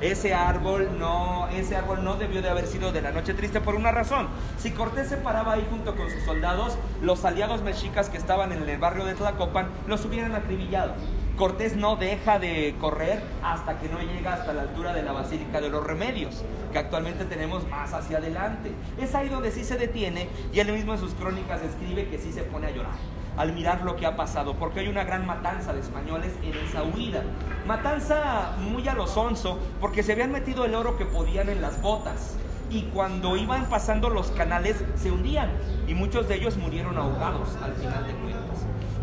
[0.00, 3.74] Ese árbol no, ese árbol no debió de haber sido de la noche triste por
[3.74, 4.28] una razón.
[4.56, 8.68] Si Cortés se paraba ahí junto con sus soldados, los aliados mexicas que estaban en
[8.68, 10.92] el barrio de Tlacopan los hubieran acribillado.
[11.38, 15.60] Cortés no deja de correr hasta que no llega hasta la altura de la Basílica
[15.60, 18.72] de los Remedios, que actualmente tenemos más hacia adelante.
[19.00, 22.32] Es ahí donde sí se detiene y él mismo en sus crónicas escribe que sí
[22.32, 22.96] se pone a llorar
[23.36, 26.82] al mirar lo que ha pasado, porque hay una gran matanza de españoles en esa
[26.82, 27.22] huida.
[27.68, 31.80] Matanza muy a lo sonso, porque se habían metido el oro que podían en las
[31.80, 32.34] botas.
[32.68, 35.52] Y cuando iban pasando los canales se hundían
[35.86, 38.47] y muchos de ellos murieron ahogados al final de cuentas.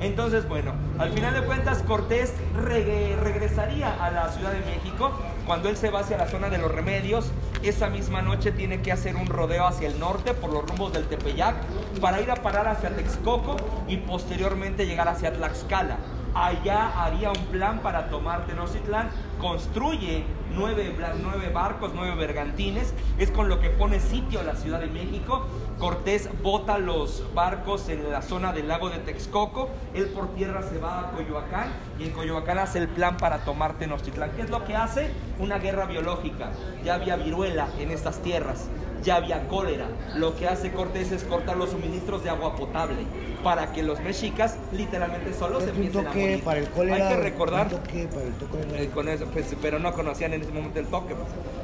[0.02, 5.12] Entonces, bueno, al final de cuentas Cortés regre- regresaría a la Ciudad de México
[5.46, 7.32] cuando él se va hacia la zona de los remedios.
[7.64, 11.06] Esa misma noche tiene que hacer un rodeo hacia el norte por los rumbos del
[11.06, 11.56] Tepeyac
[12.02, 13.56] para ir a parar hacia Texcoco
[13.88, 15.98] y posteriormente llegar hacia Tlaxcala.
[16.38, 23.48] Allá haría un plan para tomar Tenochtitlán, construye nueve, nueve barcos, nueve bergantines, es con
[23.48, 25.46] lo que pone sitio a la Ciudad de México.
[25.80, 30.78] Cortés bota los barcos en la zona del lago de Texcoco, él por tierra se
[30.78, 31.68] va a Coyoacán
[32.00, 34.32] y en Coyoacán hace el plan para tomar Tenochtitlán.
[34.32, 35.12] ¿Qué es lo que hace?
[35.38, 36.52] Una guerra biológica.
[36.86, 38.70] Ya había viruela en estas tierras,
[39.06, 39.86] ya había cólera.
[40.16, 42.98] Lo que hace Cortés es cortar los suministros de agua potable
[43.44, 46.44] para que los mexicas literalmente solos se empiecen a morir.
[46.44, 49.26] para el cólera, Hay que recordar un toque para el toque de- eh, con eso,
[49.32, 51.14] pues, pero no conocían en ese momento el toque.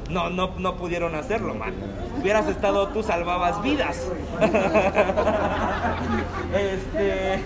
[0.08, 1.74] No, no, no pudieron hacerlo, man.
[2.20, 4.06] Hubieras estado tú, salvabas vidas.
[6.54, 7.34] este,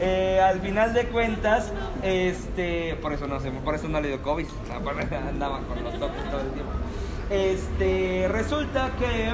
[0.00, 1.70] eh, al final de cuentas,
[2.02, 4.46] este, por eso no sé, por eso no le dio COVID.
[5.28, 6.72] Andaba con los toques todo el tiempo.
[7.34, 9.32] Este, resulta que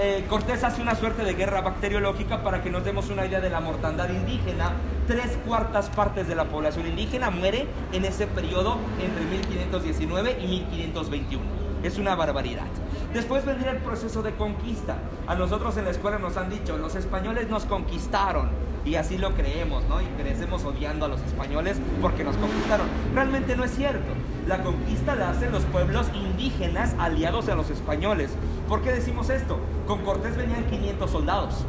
[0.00, 3.50] eh, Cortés hace una suerte de guerra bacteriológica para que nos demos una idea de
[3.50, 4.70] la mortandad indígena.
[5.08, 11.44] Tres cuartas partes de la población indígena muere en ese periodo entre 1519 y 1521.
[11.82, 12.66] Es una barbaridad.
[13.12, 14.98] Después vendría el proceso de conquista.
[15.26, 18.48] A nosotros en la escuela nos han dicho, los españoles nos conquistaron.
[18.84, 20.00] Y así lo creemos, ¿no?
[20.00, 22.86] Y crecemos odiando a los españoles porque nos conquistaron.
[23.12, 24.12] Realmente no es cierto.
[24.50, 28.32] La conquista la hacen los pueblos indígenas aliados a los españoles.
[28.68, 29.60] ¿Por qué decimos esto?
[29.86, 31.64] Con Cortés venían 500 soldados.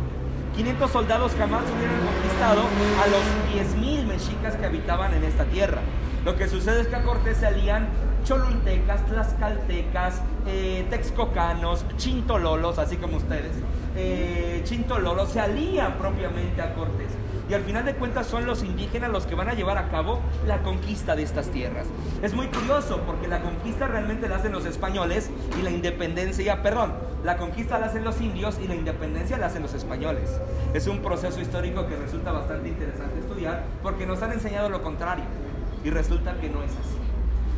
[0.55, 2.63] 500 soldados jamás hubieran conquistado
[2.99, 5.81] a los 10.000 mexicas que habitaban en esta tierra.
[6.25, 7.87] Lo que sucede es que a Cortés se alían
[8.23, 13.57] cholultecas, tlaxcaltecas, eh, texcocanos, chintololos, así como ustedes.
[13.95, 17.11] Eh, chintololos se alían propiamente a Cortés.
[17.51, 20.21] Y al final de cuentas son los indígenas los que van a llevar a cabo
[20.47, 21.85] la conquista de estas tierras.
[22.21, 26.93] Es muy curioso porque la conquista realmente la hacen los españoles y la independencia, perdón,
[27.25, 30.39] la conquista la hacen los indios y la independencia la hacen los españoles.
[30.73, 35.25] Es un proceso histórico que resulta bastante interesante estudiar porque nos han enseñado lo contrario
[35.83, 37.00] y resulta que no es así.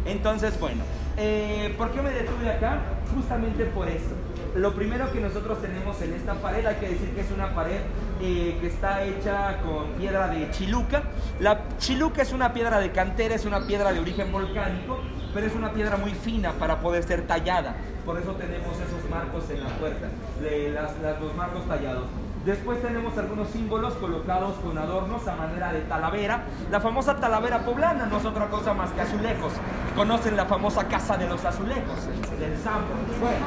[0.05, 0.83] Entonces, bueno,
[1.17, 2.79] eh, ¿por qué me detuve acá?
[3.13, 4.11] Justamente por eso.
[4.55, 7.79] Lo primero que nosotros tenemos en esta pared, hay que decir que es una pared
[8.21, 11.03] eh, que está hecha con piedra de chiluca.
[11.39, 14.99] La chiluca es una piedra de cantera, es una piedra de origen volcánico,
[15.33, 17.75] pero es una piedra muy fina para poder ser tallada.
[18.05, 20.07] Por eso tenemos esos marcos en la puerta,
[20.41, 22.05] las- las- los marcos tallados.
[22.45, 26.43] Después tenemos algunos símbolos colocados con adornos a manera de talavera.
[26.69, 29.53] La famosa talavera poblana no es otra cosa más que azulejos.
[29.95, 32.05] Conocen la famosa Casa de los Azulejos,
[32.37, 32.95] del Sambo.
[33.21, 33.45] Bueno,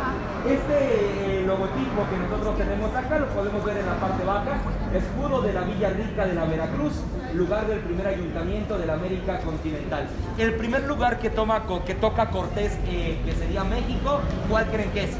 [0.48, 4.56] este eh, logotipo que nosotros tenemos acá lo podemos ver en la parte baja.
[4.94, 6.94] Escudo de la Villa Rica de la Veracruz,
[7.34, 10.06] lugar del primer ayuntamiento de la América continental.
[10.38, 15.04] El primer lugar que, toma, que toca Cortés, eh, que sería México, ¿cuál creen que
[15.04, 15.18] es?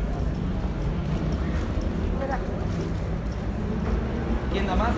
[4.57, 4.95] ¿Quién nada más?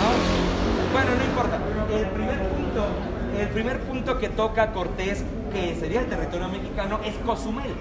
[0.00, 0.92] ¿No?
[0.92, 1.60] Bueno, no importa.
[1.96, 2.86] El primer punto,
[3.38, 7.72] el primer punto que toca Cortés, que sería el territorio mexicano, es Cozumel.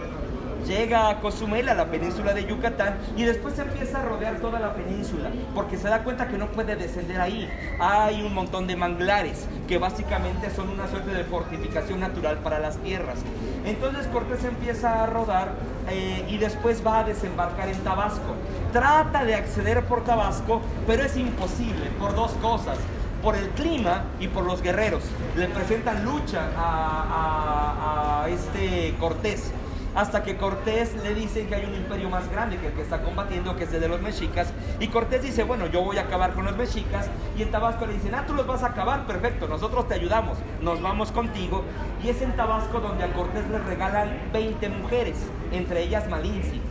[0.67, 4.73] Llega a Cozumel, a la península de Yucatán, y después empieza a rodear toda la
[4.73, 7.49] península, porque se da cuenta que no puede descender ahí.
[7.79, 12.77] Hay un montón de manglares, que básicamente son una suerte de fortificación natural para las
[12.77, 13.19] tierras.
[13.65, 15.51] Entonces Cortés empieza a rodar
[15.89, 18.35] eh, y después va a desembarcar en Tabasco.
[18.71, 22.77] Trata de acceder por Tabasco, pero es imposible por dos cosas.
[23.21, 25.01] Por el clima y por los guerreros.
[25.37, 29.53] Le presentan lucha a, a este Cortés
[29.95, 33.01] hasta que Cortés le dice que hay un imperio más grande que el que está
[33.01, 36.33] combatiendo, que es el de los mexicas, y Cortés dice, bueno, yo voy a acabar
[36.33, 39.47] con los mexicas, y en Tabasco le dicen, ah, tú los vas a acabar, perfecto,
[39.47, 41.63] nosotros te ayudamos, nos vamos contigo,
[42.03, 45.17] y es en Tabasco donde a Cortés le regalan 20 mujeres,
[45.51, 46.61] entre ellas Malinci.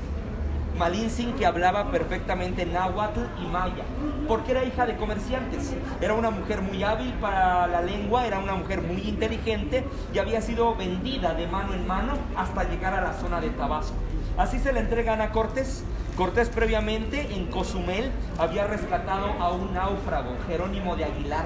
[0.79, 3.85] Malintzin que hablaba perfectamente náhuatl y maya,
[4.27, 5.75] porque era hija de comerciantes.
[6.01, 10.41] Era una mujer muy hábil para la lengua, era una mujer muy inteligente y había
[10.41, 13.95] sido vendida de mano en mano hasta llegar a la zona de Tabasco.
[14.39, 15.85] Así se le entregan a Cortés.
[16.16, 21.45] Cortés previamente en Cozumel había rescatado a un náufrago, Jerónimo de Aguilar.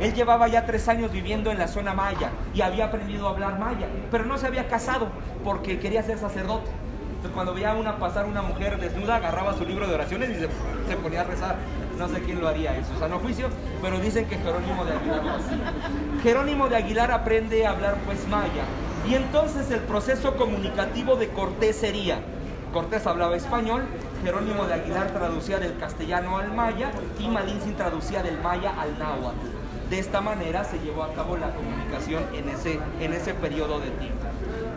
[0.00, 3.58] Él llevaba ya tres años viviendo en la zona maya y había aprendido a hablar
[3.58, 5.08] maya, pero no se había casado
[5.42, 6.70] porque quería ser sacerdote
[7.28, 11.22] cuando veía una pasar una mujer desnuda, agarraba su libro de oraciones y se, ponía
[11.22, 11.56] a rezar.
[11.98, 13.48] No sé quién lo haría en su sano juicio,
[13.80, 15.22] pero dicen que Jerónimo de Aguilar
[16.22, 18.64] Jerónimo de Aguilar aprende a hablar pues maya.
[19.08, 22.18] Y entonces el proceso comunicativo de Cortés sería,
[22.72, 23.84] Cortés hablaba español,
[24.22, 29.46] Jerónimo de Aguilar traducía del castellano al maya y Malintzin traducía del maya al náhuatl.
[29.88, 33.90] De esta manera se llevó a cabo la comunicación en ese, en ese periodo de
[33.90, 34.26] tiempo.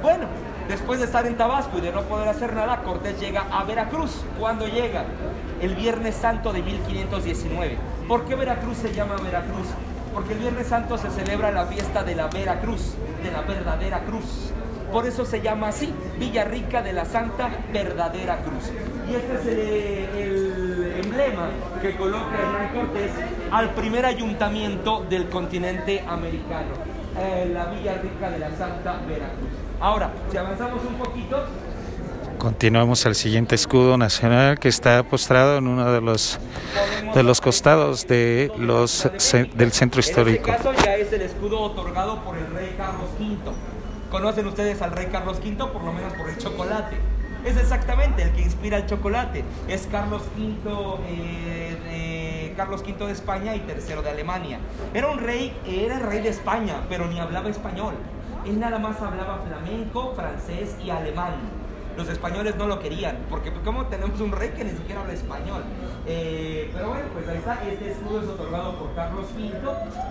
[0.03, 0.27] Bueno,
[0.69, 4.23] Después de estar en Tabasco y de no poder hacer nada, Cortés llega a Veracruz.
[4.39, 5.03] ¿Cuándo llega?
[5.59, 7.75] El Viernes Santo de 1519.
[8.07, 9.65] ¿Por qué Veracruz se llama Veracruz?
[10.13, 12.93] Porque el Viernes Santo se celebra la fiesta de la Veracruz,
[13.23, 14.51] de la verdadera cruz.
[14.91, 18.71] Por eso se llama así, Villa Rica de la Santa Verdadera Cruz.
[19.09, 21.49] Y este es el, emblema
[21.81, 23.11] que coloca Hernán Cortés
[23.51, 26.73] al primer ayuntamiento del continente americano,
[27.17, 29.68] eh, la Villa Rica de la Santa Veracruz.
[29.79, 31.45] Ahora, si avanzamos un poquito,
[32.37, 36.39] Continuamos al siguiente escudo nacional que está postrado en uno de los
[37.13, 39.09] de los costados de los
[39.55, 40.47] del centro histórico.
[40.47, 43.35] En este caso ya es el escudo otorgado por el rey Carlos V.
[44.09, 45.57] ¿Conocen ustedes al rey Carlos V?
[45.67, 46.95] Por lo menos por el chocolate.
[47.43, 49.43] Es exactamente el que inspira el chocolate.
[49.67, 50.71] Es Carlos V
[51.09, 54.59] eh, de Carlos V de España y tercero de Alemania.
[54.93, 57.95] Era un rey, era el rey de España, pero ni hablaba español
[58.45, 61.58] él nada más hablaba flamenco, francés y alemán.
[61.99, 65.11] Los españoles no lo querían, porque pues, como tenemos un rey que ni siquiera habla
[65.11, 65.63] español.
[66.07, 69.51] Eh, pero bueno, pues ahí está, este escudo es otorgado por Carlos V.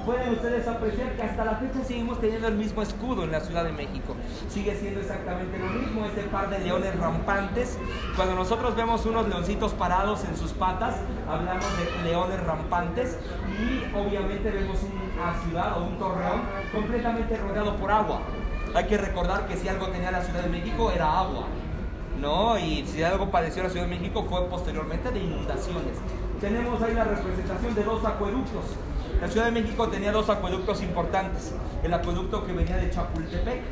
[0.04, 3.64] Pueden ustedes apreciar que hasta la fecha seguimos teniendo el mismo escudo en la Ciudad
[3.64, 4.14] de México.
[4.50, 7.78] Sigue siendo exactamente lo mismo, este par de leones rampantes.
[8.16, 13.16] Cuando nosotros vemos unos leoncitos parados en sus patas, hablamos de leones rampantes
[13.48, 14.76] y obviamente vemos
[15.16, 18.20] una ciudad o un torreón completamente rodeado por agua.
[18.74, 21.46] Hay que recordar que si algo tenía la Ciudad de México era agua.
[22.20, 22.58] ¿No?
[22.58, 25.96] Y si algo padeció la Ciudad de México fue posteriormente de inundaciones.
[26.40, 28.64] Tenemos ahí la representación de dos acueductos.
[29.20, 31.52] La Ciudad de México tenía dos acueductos importantes.
[31.82, 33.62] El acueducto que venía de Chapultepec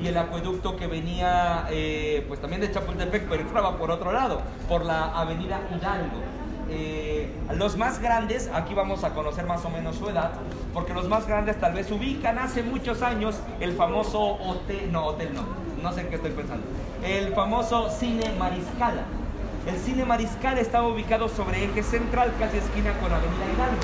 [0.00, 4.40] y el acueducto que venía eh, pues también de Chapultepec, pero entraba por otro lado,
[4.68, 6.36] por la avenida Hidalgo.
[6.68, 10.32] Eh, los más grandes, aquí vamos a conocer más o menos su edad,
[10.74, 15.32] porque los más grandes tal vez ubican hace muchos años el famoso hotel, no, hotel
[15.32, 15.44] no,
[15.80, 16.64] no sé en qué estoy pensando,
[17.06, 19.02] el famoso cine Mariscala.
[19.66, 23.82] El cine Mariscala estaba ubicado sobre eje central, casi esquina con Avenida Hidalgo.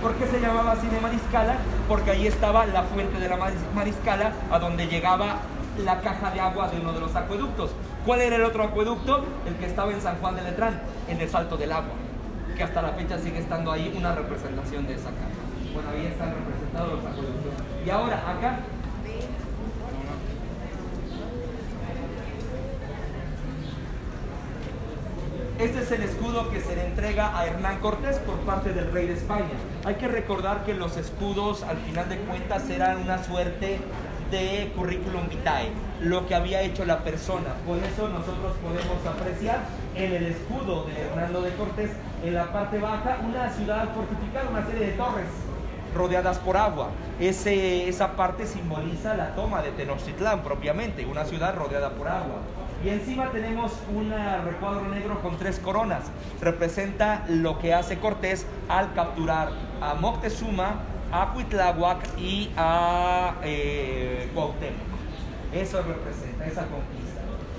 [0.00, 1.56] ¿Por qué se llamaba cine Mariscala?
[1.86, 3.36] Porque ahí estaba la fuente de la
[3.74, 5.36] Mariscala, a donde llegaba
[5.84, 7.72] la caja de agua de uno de los acueductos.
[8.06, 9.24] ¿Cuál era el otro acueducto?
[9.46, 11.94] El que estaba en San Juan de Letrán, en el Salto del Agua,
[12.56, 15.74] que hasta la fecha sigue estando ahí una representación de esa caja.
[15.74, 17.52] Bueno, ahí están representados los acueductos.
[17.86, 18.60] Y ahora, acá
[25.62, 29.06] Este es el escudo que se le entrega a Hernán Cortés por parte del rey
[29.06, 29.52] de España.
[29.84, 33.78] Hay que recordar que los escudos, al final de cuentas, eran una suerte
[34.32, 37.54] de currículum vitae, lo que había hecho la persona.
[37.64, 39.60] Por eso nosotros podemos apreciar
[39.94, 41.92] en el escudo de Hernando de Cortés,
[42.24, 45.28] en la parte baja, una ciudad fortificada, una serie de torres
[45.94, 46.88] rodeadas por agua.
[47.20, 52.40] Ese, esa parte simboliza la toma de Tenochtitlán propiamente, una ciudad rodeada por agua.
[52.84, 54.12] Y encima tenemos un
[54.44, 56.04] recuadro negro con tres coronas.
[56.40, 60.80] Representa lo que hace Cortés al capturar a Moctezuma,
[61.12, 64.92] a Cuitláhuac y a eh, Cuauhtémoc.
[65.54, 66.91] Eso representa esa conquista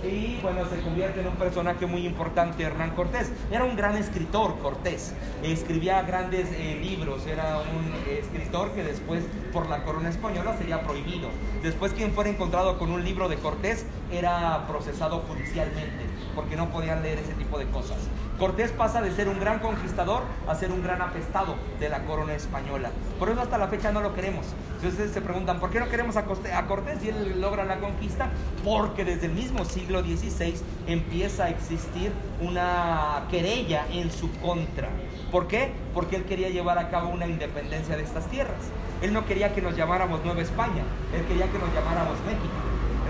[0.04, 3.32] y bueno, se convierte en un personaje muy importante Hernán Cortés.
[3.52, 9.70] Era un gran escritor Cortés, escribía grandes eh, libros, era un escritor que después por
[9.70, 11.30] la corona española sería prohibido.
[11.62, 16.04] Después quien fuera encontrado con un libro de Cortés era procesado judicialmente
[16.36, 17.98] porque no podían leer ese tipo de cosas.
[18.40, 22.34] Cortés pasa de ser un gran conquistador a ser un gran apestado de la corona
[22.34, 22.90] española.
[23.20, 24.48] Por eso hasta la fecha no lo queremos.
[24.84, 28.30] Si ustedes se preguntan, ¿por qué no queremos a Cortés y él logra la conquista?
[28.66, 30.56] Porque desde el mismo siglo XVI
[30.88, 32.12] empieza a existir
[32.42, 34.90] una querella en su contra.
[35.32, 35.72] ¿Por qué?
[35.94, 38.60] Porque él quería llevar a cabo una independencia de estas tierras.
[39.02, 40.84] Él no quería que nos llamáramos Nueva España,
[41.16, 42.63] él quería que nos llamáramos México.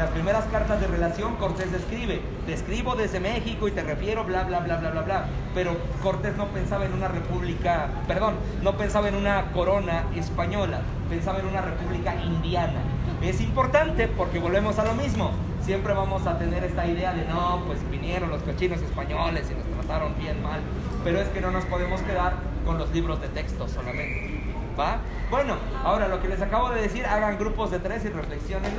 [0.04, 4.44] Las primeras cartas de relación Cortés escribe, te escribo desde México y te refiero bla
[4.44, 5.26] bla bla bla bla bla.
[5.56, 11.40] Pero Cortés no pensaba en una república, perdón, no pensaba en una corona española, pensaba
[11.40, 12.82] en una república indiana.
[13.22, 15.32] Es importante porque volvemos a lo mismo.
[15.62, 19.86] Siempre vamos a tener esta idea de no, pues vinieron los cochinos españoles y nos
[19.86, 20.60] trataron bien mal.
[21.06, 22.34] Pero es que no nos podemos quedar
[22.66, 24.43] con los libros de texto solamente.
[24.80, 24.98] ¿Va?
[25.30, 28.72] Bueno, ahora lo que les acabo de decir, hagan grupos de tres y reflexionen,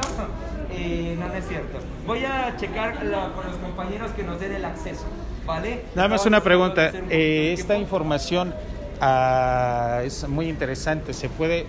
[0.71, 1.79] eh, no, no es cierto.
[2.07, 5.05] Voy a checar con los compañeros que nos den el acceso,
[5.47, 5.85] ¿vale?
[5.95, 6.91] Nada más una pregunta.
[7.11, 8.55] Eh, esta información
[9.01, 11.13] ah, es muy interesante.
[11.13, 11.67] ¿Se puede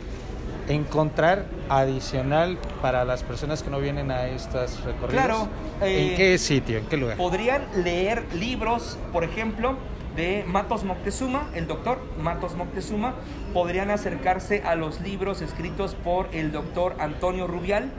[0.68, 5.26] encontrar adicional para las personas que no vienen a estas recorridos?
[5.26, 5.48] Claro.
[5.82, 6.80] ¿En eh, qué sitio?
[6.80, 7.18] ¿En qué lugar?
[7.18, 9.78] Podrían leer libros, por ejemplo,
[10.16, 13.16] de Matos Moctezuma, el doctor Matos Moctezuma,
[13.54, 17.92] podrían acercarse a los libros escritos por el doctor Antonio Rubial,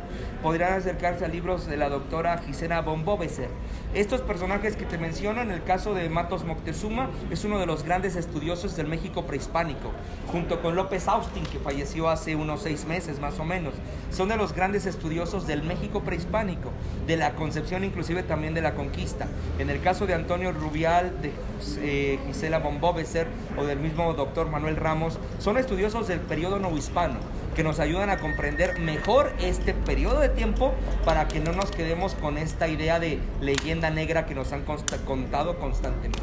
[0.47, 3.49] podrían acercarse a libros de la doctora Gisela Bomboveser.
[3.95, 7.83] Estos personajes que te menciono, en el caso de Matos Moctezuma, es uno de los
[7.83, 9.91] grandes estudiosos del México prehispánico,
[10.31, 13.75] junto con López Austin, que falleció hace unos seis meses más o menos.
[14.13, 16.71] Son de los grandes estudiosos del México prehispánico,
[17.09, 19.27] de la concepción inclusive también de la conquista.
[19.59, 21.33] En el caso de Antonio Rubial, de
[21.79, 23.27] eh, Gisela Bomboveser
[23.59, 27.17] o del mismo doctor Manuel Ramos, son estudiosos del periodo novohispano
[27.57, 30.75] que nos ayudan a comprender mejor este periodo de tiempo
[31.07, 34.63] para que no nos quedemos con esta idea de leyenda negra que nos han
[35.07, 36.21] contado constantemente.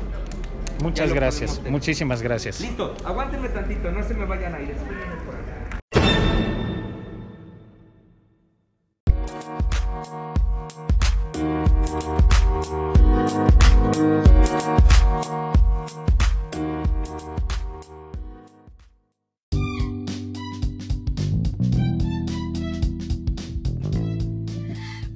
[0.82, 2.62] Muchas gracias, muchísimas gracias.
[2.62, 4.76] Listo, aguántenme tantito, no se me vayan a ir,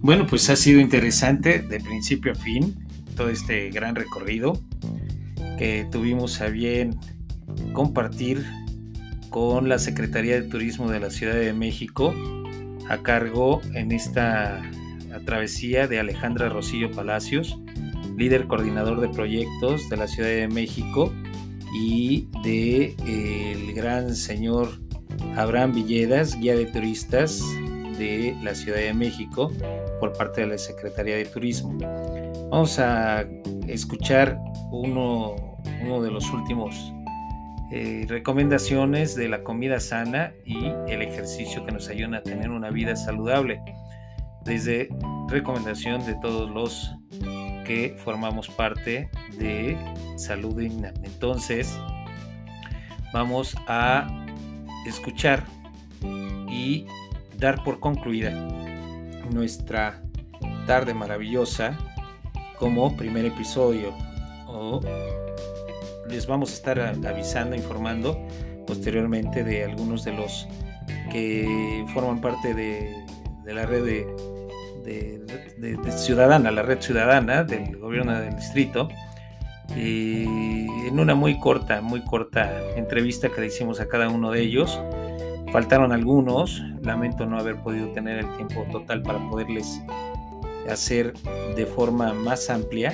[0.08, 2.78] Bueno, pues ha sido interesante de principio a fin
[3.18, 4.58] todo este gran recorrido
[5.58, 6.97] que tuvimos a bien
[7.74, 8.45] compartir
[9.30, 12.14] con la Secretaría de Turismo de la Ciudad de México
[12.88, 14.62] a cargo en esta
[15.26, 17.60] travesía de Alejandra Rosillo Palacios,
[18.16, 21.14] líder coordinador de proyectos de la Ciudad de México
[21.78, 24.70] y de eh, el gran señor
[25.36, 27.43] Abraham Villedas, guía de turistas
[27.98, 29.52] de la Ciudad de México
[30.00, 31.78] por parte de la Secretaría de Turismo.
[32.50, 33.26] Vamos a
[33.68, 34.39] escuchar
[34.72, 35.36] uno,
[35.82, 36.93] uno de los últimos
[37.70, 42.70] eh, recomendaciones de la comida sana y el ejercicio que nos ayudan a tener una
[42.70, 43.62] vida saludable.
[44.45, 44.88] Desde
[45.28, 46.95] recomendación de todos los
[47.66, 49.78] que formamos parte de
[50.16, 50.93] Salud Digna.
[51.04, 51.78] Entonces,
[53.12, 54.08] vamos a
[54.88, 55.43] escuchar
[56.50, 56.86] y
[57.38, 58.32] dar por concluida
[59.32, 60.02] nuestra
[60.66, 61.78] tarde maravillosa
[62.58, 63.94] como primer episodio.
[66.10, 68.18] Les vamos a estar avisando, informando
[68.66, 70.48] posteriormente de algunos de los
[71.12, 72.94] que forman parte de,
[73.46, 74.08] la red
[74.84, 78.90] de, ciudadana, la red ciudadana del gobierno del distrito,
[79.76, 80.24] y
[80.88, 84.80] en una muy corta, muy corta entrevista que le hicimos a cada uno de ellos,
[85.52, 89.82] Faltaron algunos, lamento no haber podido tener el tiempo total para poderles
[90.70, 91.14] hacer
[91.56, 92.93] de forma más amplia.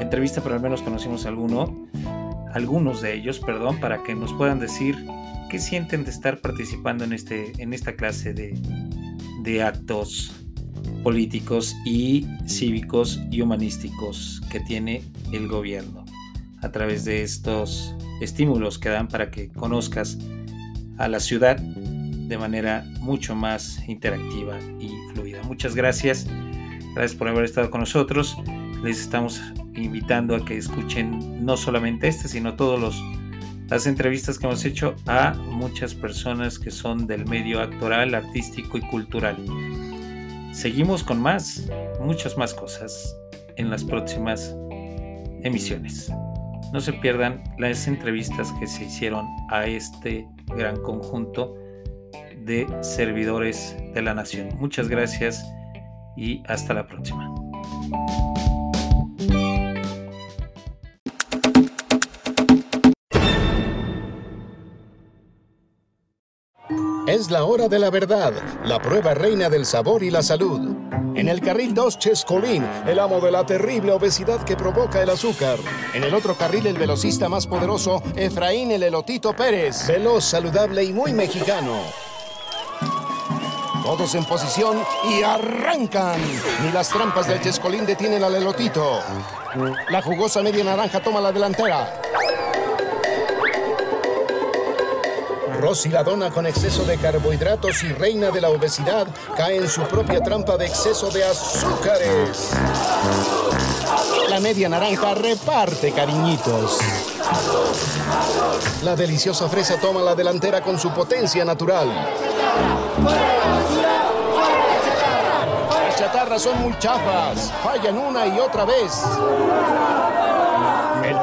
[0.00, 1.86] Entrevista, pero al menos conocimos alguno,
[2.52, 4.96] algunos de ellos, perdón, para que nos puedan decir
[5.50, 8.58] qué sienten de estar participando en, este, en esta clase de,
[9.42, 10.34] de actos
[11.02, 16.04] políticos y cívicos y humanísticos que tiene el gobierno
[16.62, 20.18] a través de estos estímulos que dan para que conozcas
[20.98, 25.42] a la ciudad de manera mucho más interactiva y fluida.
[25.44, 26.26] Muchas gracias.
[26.94, 28.36] Gracias por haber estado con nosotros.
[28.82, 29.40] Les estamos
[29.74, 33.02] invitando a que escuchen no solamente este, sino todos los
[33.68, 38.80] las entrevistas que hemos hecho a muchas personas que son del medio actoral, artístico y
[38.82, 39.36] cultural.
[40.52, 41.68] Seguimos con más,
[42.00, 43.16] muchas más cosas
[43.56, 44.54] en las próximas
[45.42, 46.12] emisiones.
[46.72, 51.54] No se pierdan las entrevistas que se hicieron a este gran conjunto
[52.36, 54.50] de servidores de la nación.
[54.58, 55.44] Muchas gracias
[56.16, 57.34] y hasta la próxima.
[67.16, 70.60] Es la hora de la verdad, la prueba reina del sabor y la salud.
[71.14, 75.56] En el carril 2, Chescolín, el amo de la terrible obesidad que provoca el azúcar.
[75.94, 79.86] En el otro carril, el velocista más poderoso, Efraín el Elotito Pérez.
[79.86, 81.80] Veloz, saludable y muy mexicano.
[83.82, 84.76] Todos en posición
[85.08, 86.20] y arrancan.
[86.62, 89.00] Ni las trampas del Chescolín detienen al Elotito.
[89.88, 92.02] La jugosa media naranja toma la delantera.
[95.60, 99.82] Rosy la dona con exceso de carbohidratos y reina de la obesidad cae en su
[99.82, 102.50] propia trampa de exceso de azúcares.
[104.28, 106.78] La media naranja reparte cariñitos.
[108.82, 111.88] La deliciosa fresa toma la delantera con su potencia natural.
[115.70, 118.92] Las chatarras son muy chafas, fallan una y otra vez.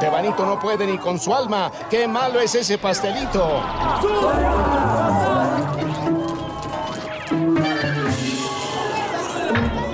[0.04, 1.72] Tebanito no puede ni con su alma.
[1.90, 3.64] ¡Qué malo es ese pastelito!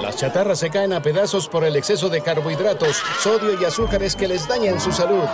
[0.02, 4.28] Las chatarras se caen a pedazos por el exceso de carbohidratos, sodio y azúcares que
[4.28, 5.26] les dañan su salud.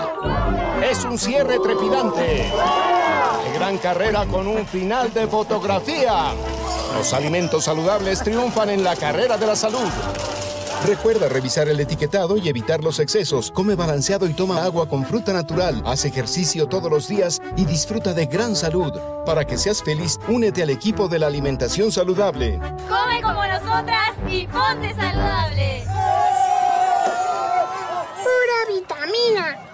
[0.84, 2.52] Es un cierre trepidante.
[3.46, 6.34] De gran carrera con un final de fotografía.
[6.98, 9.88] Los alimentos saludables triunfan en la carrera de la salud.
[10.86, 13.52] Recuerda revisar el etiquetado y evitar los excesos.
[13.52, 15.82] Come balanceado y toma agua con fruta natural.
[15.86, 18.94] Haz ejercicio todos los días y disfruta de gran salud.
[19.26, 22.60] Para que seas feliz, únete al equipo de la alimentación saludable.
[22.88, 25.84] Come como nosotras y ponte saludable.
[28.24, 29.66] Pura vitamina.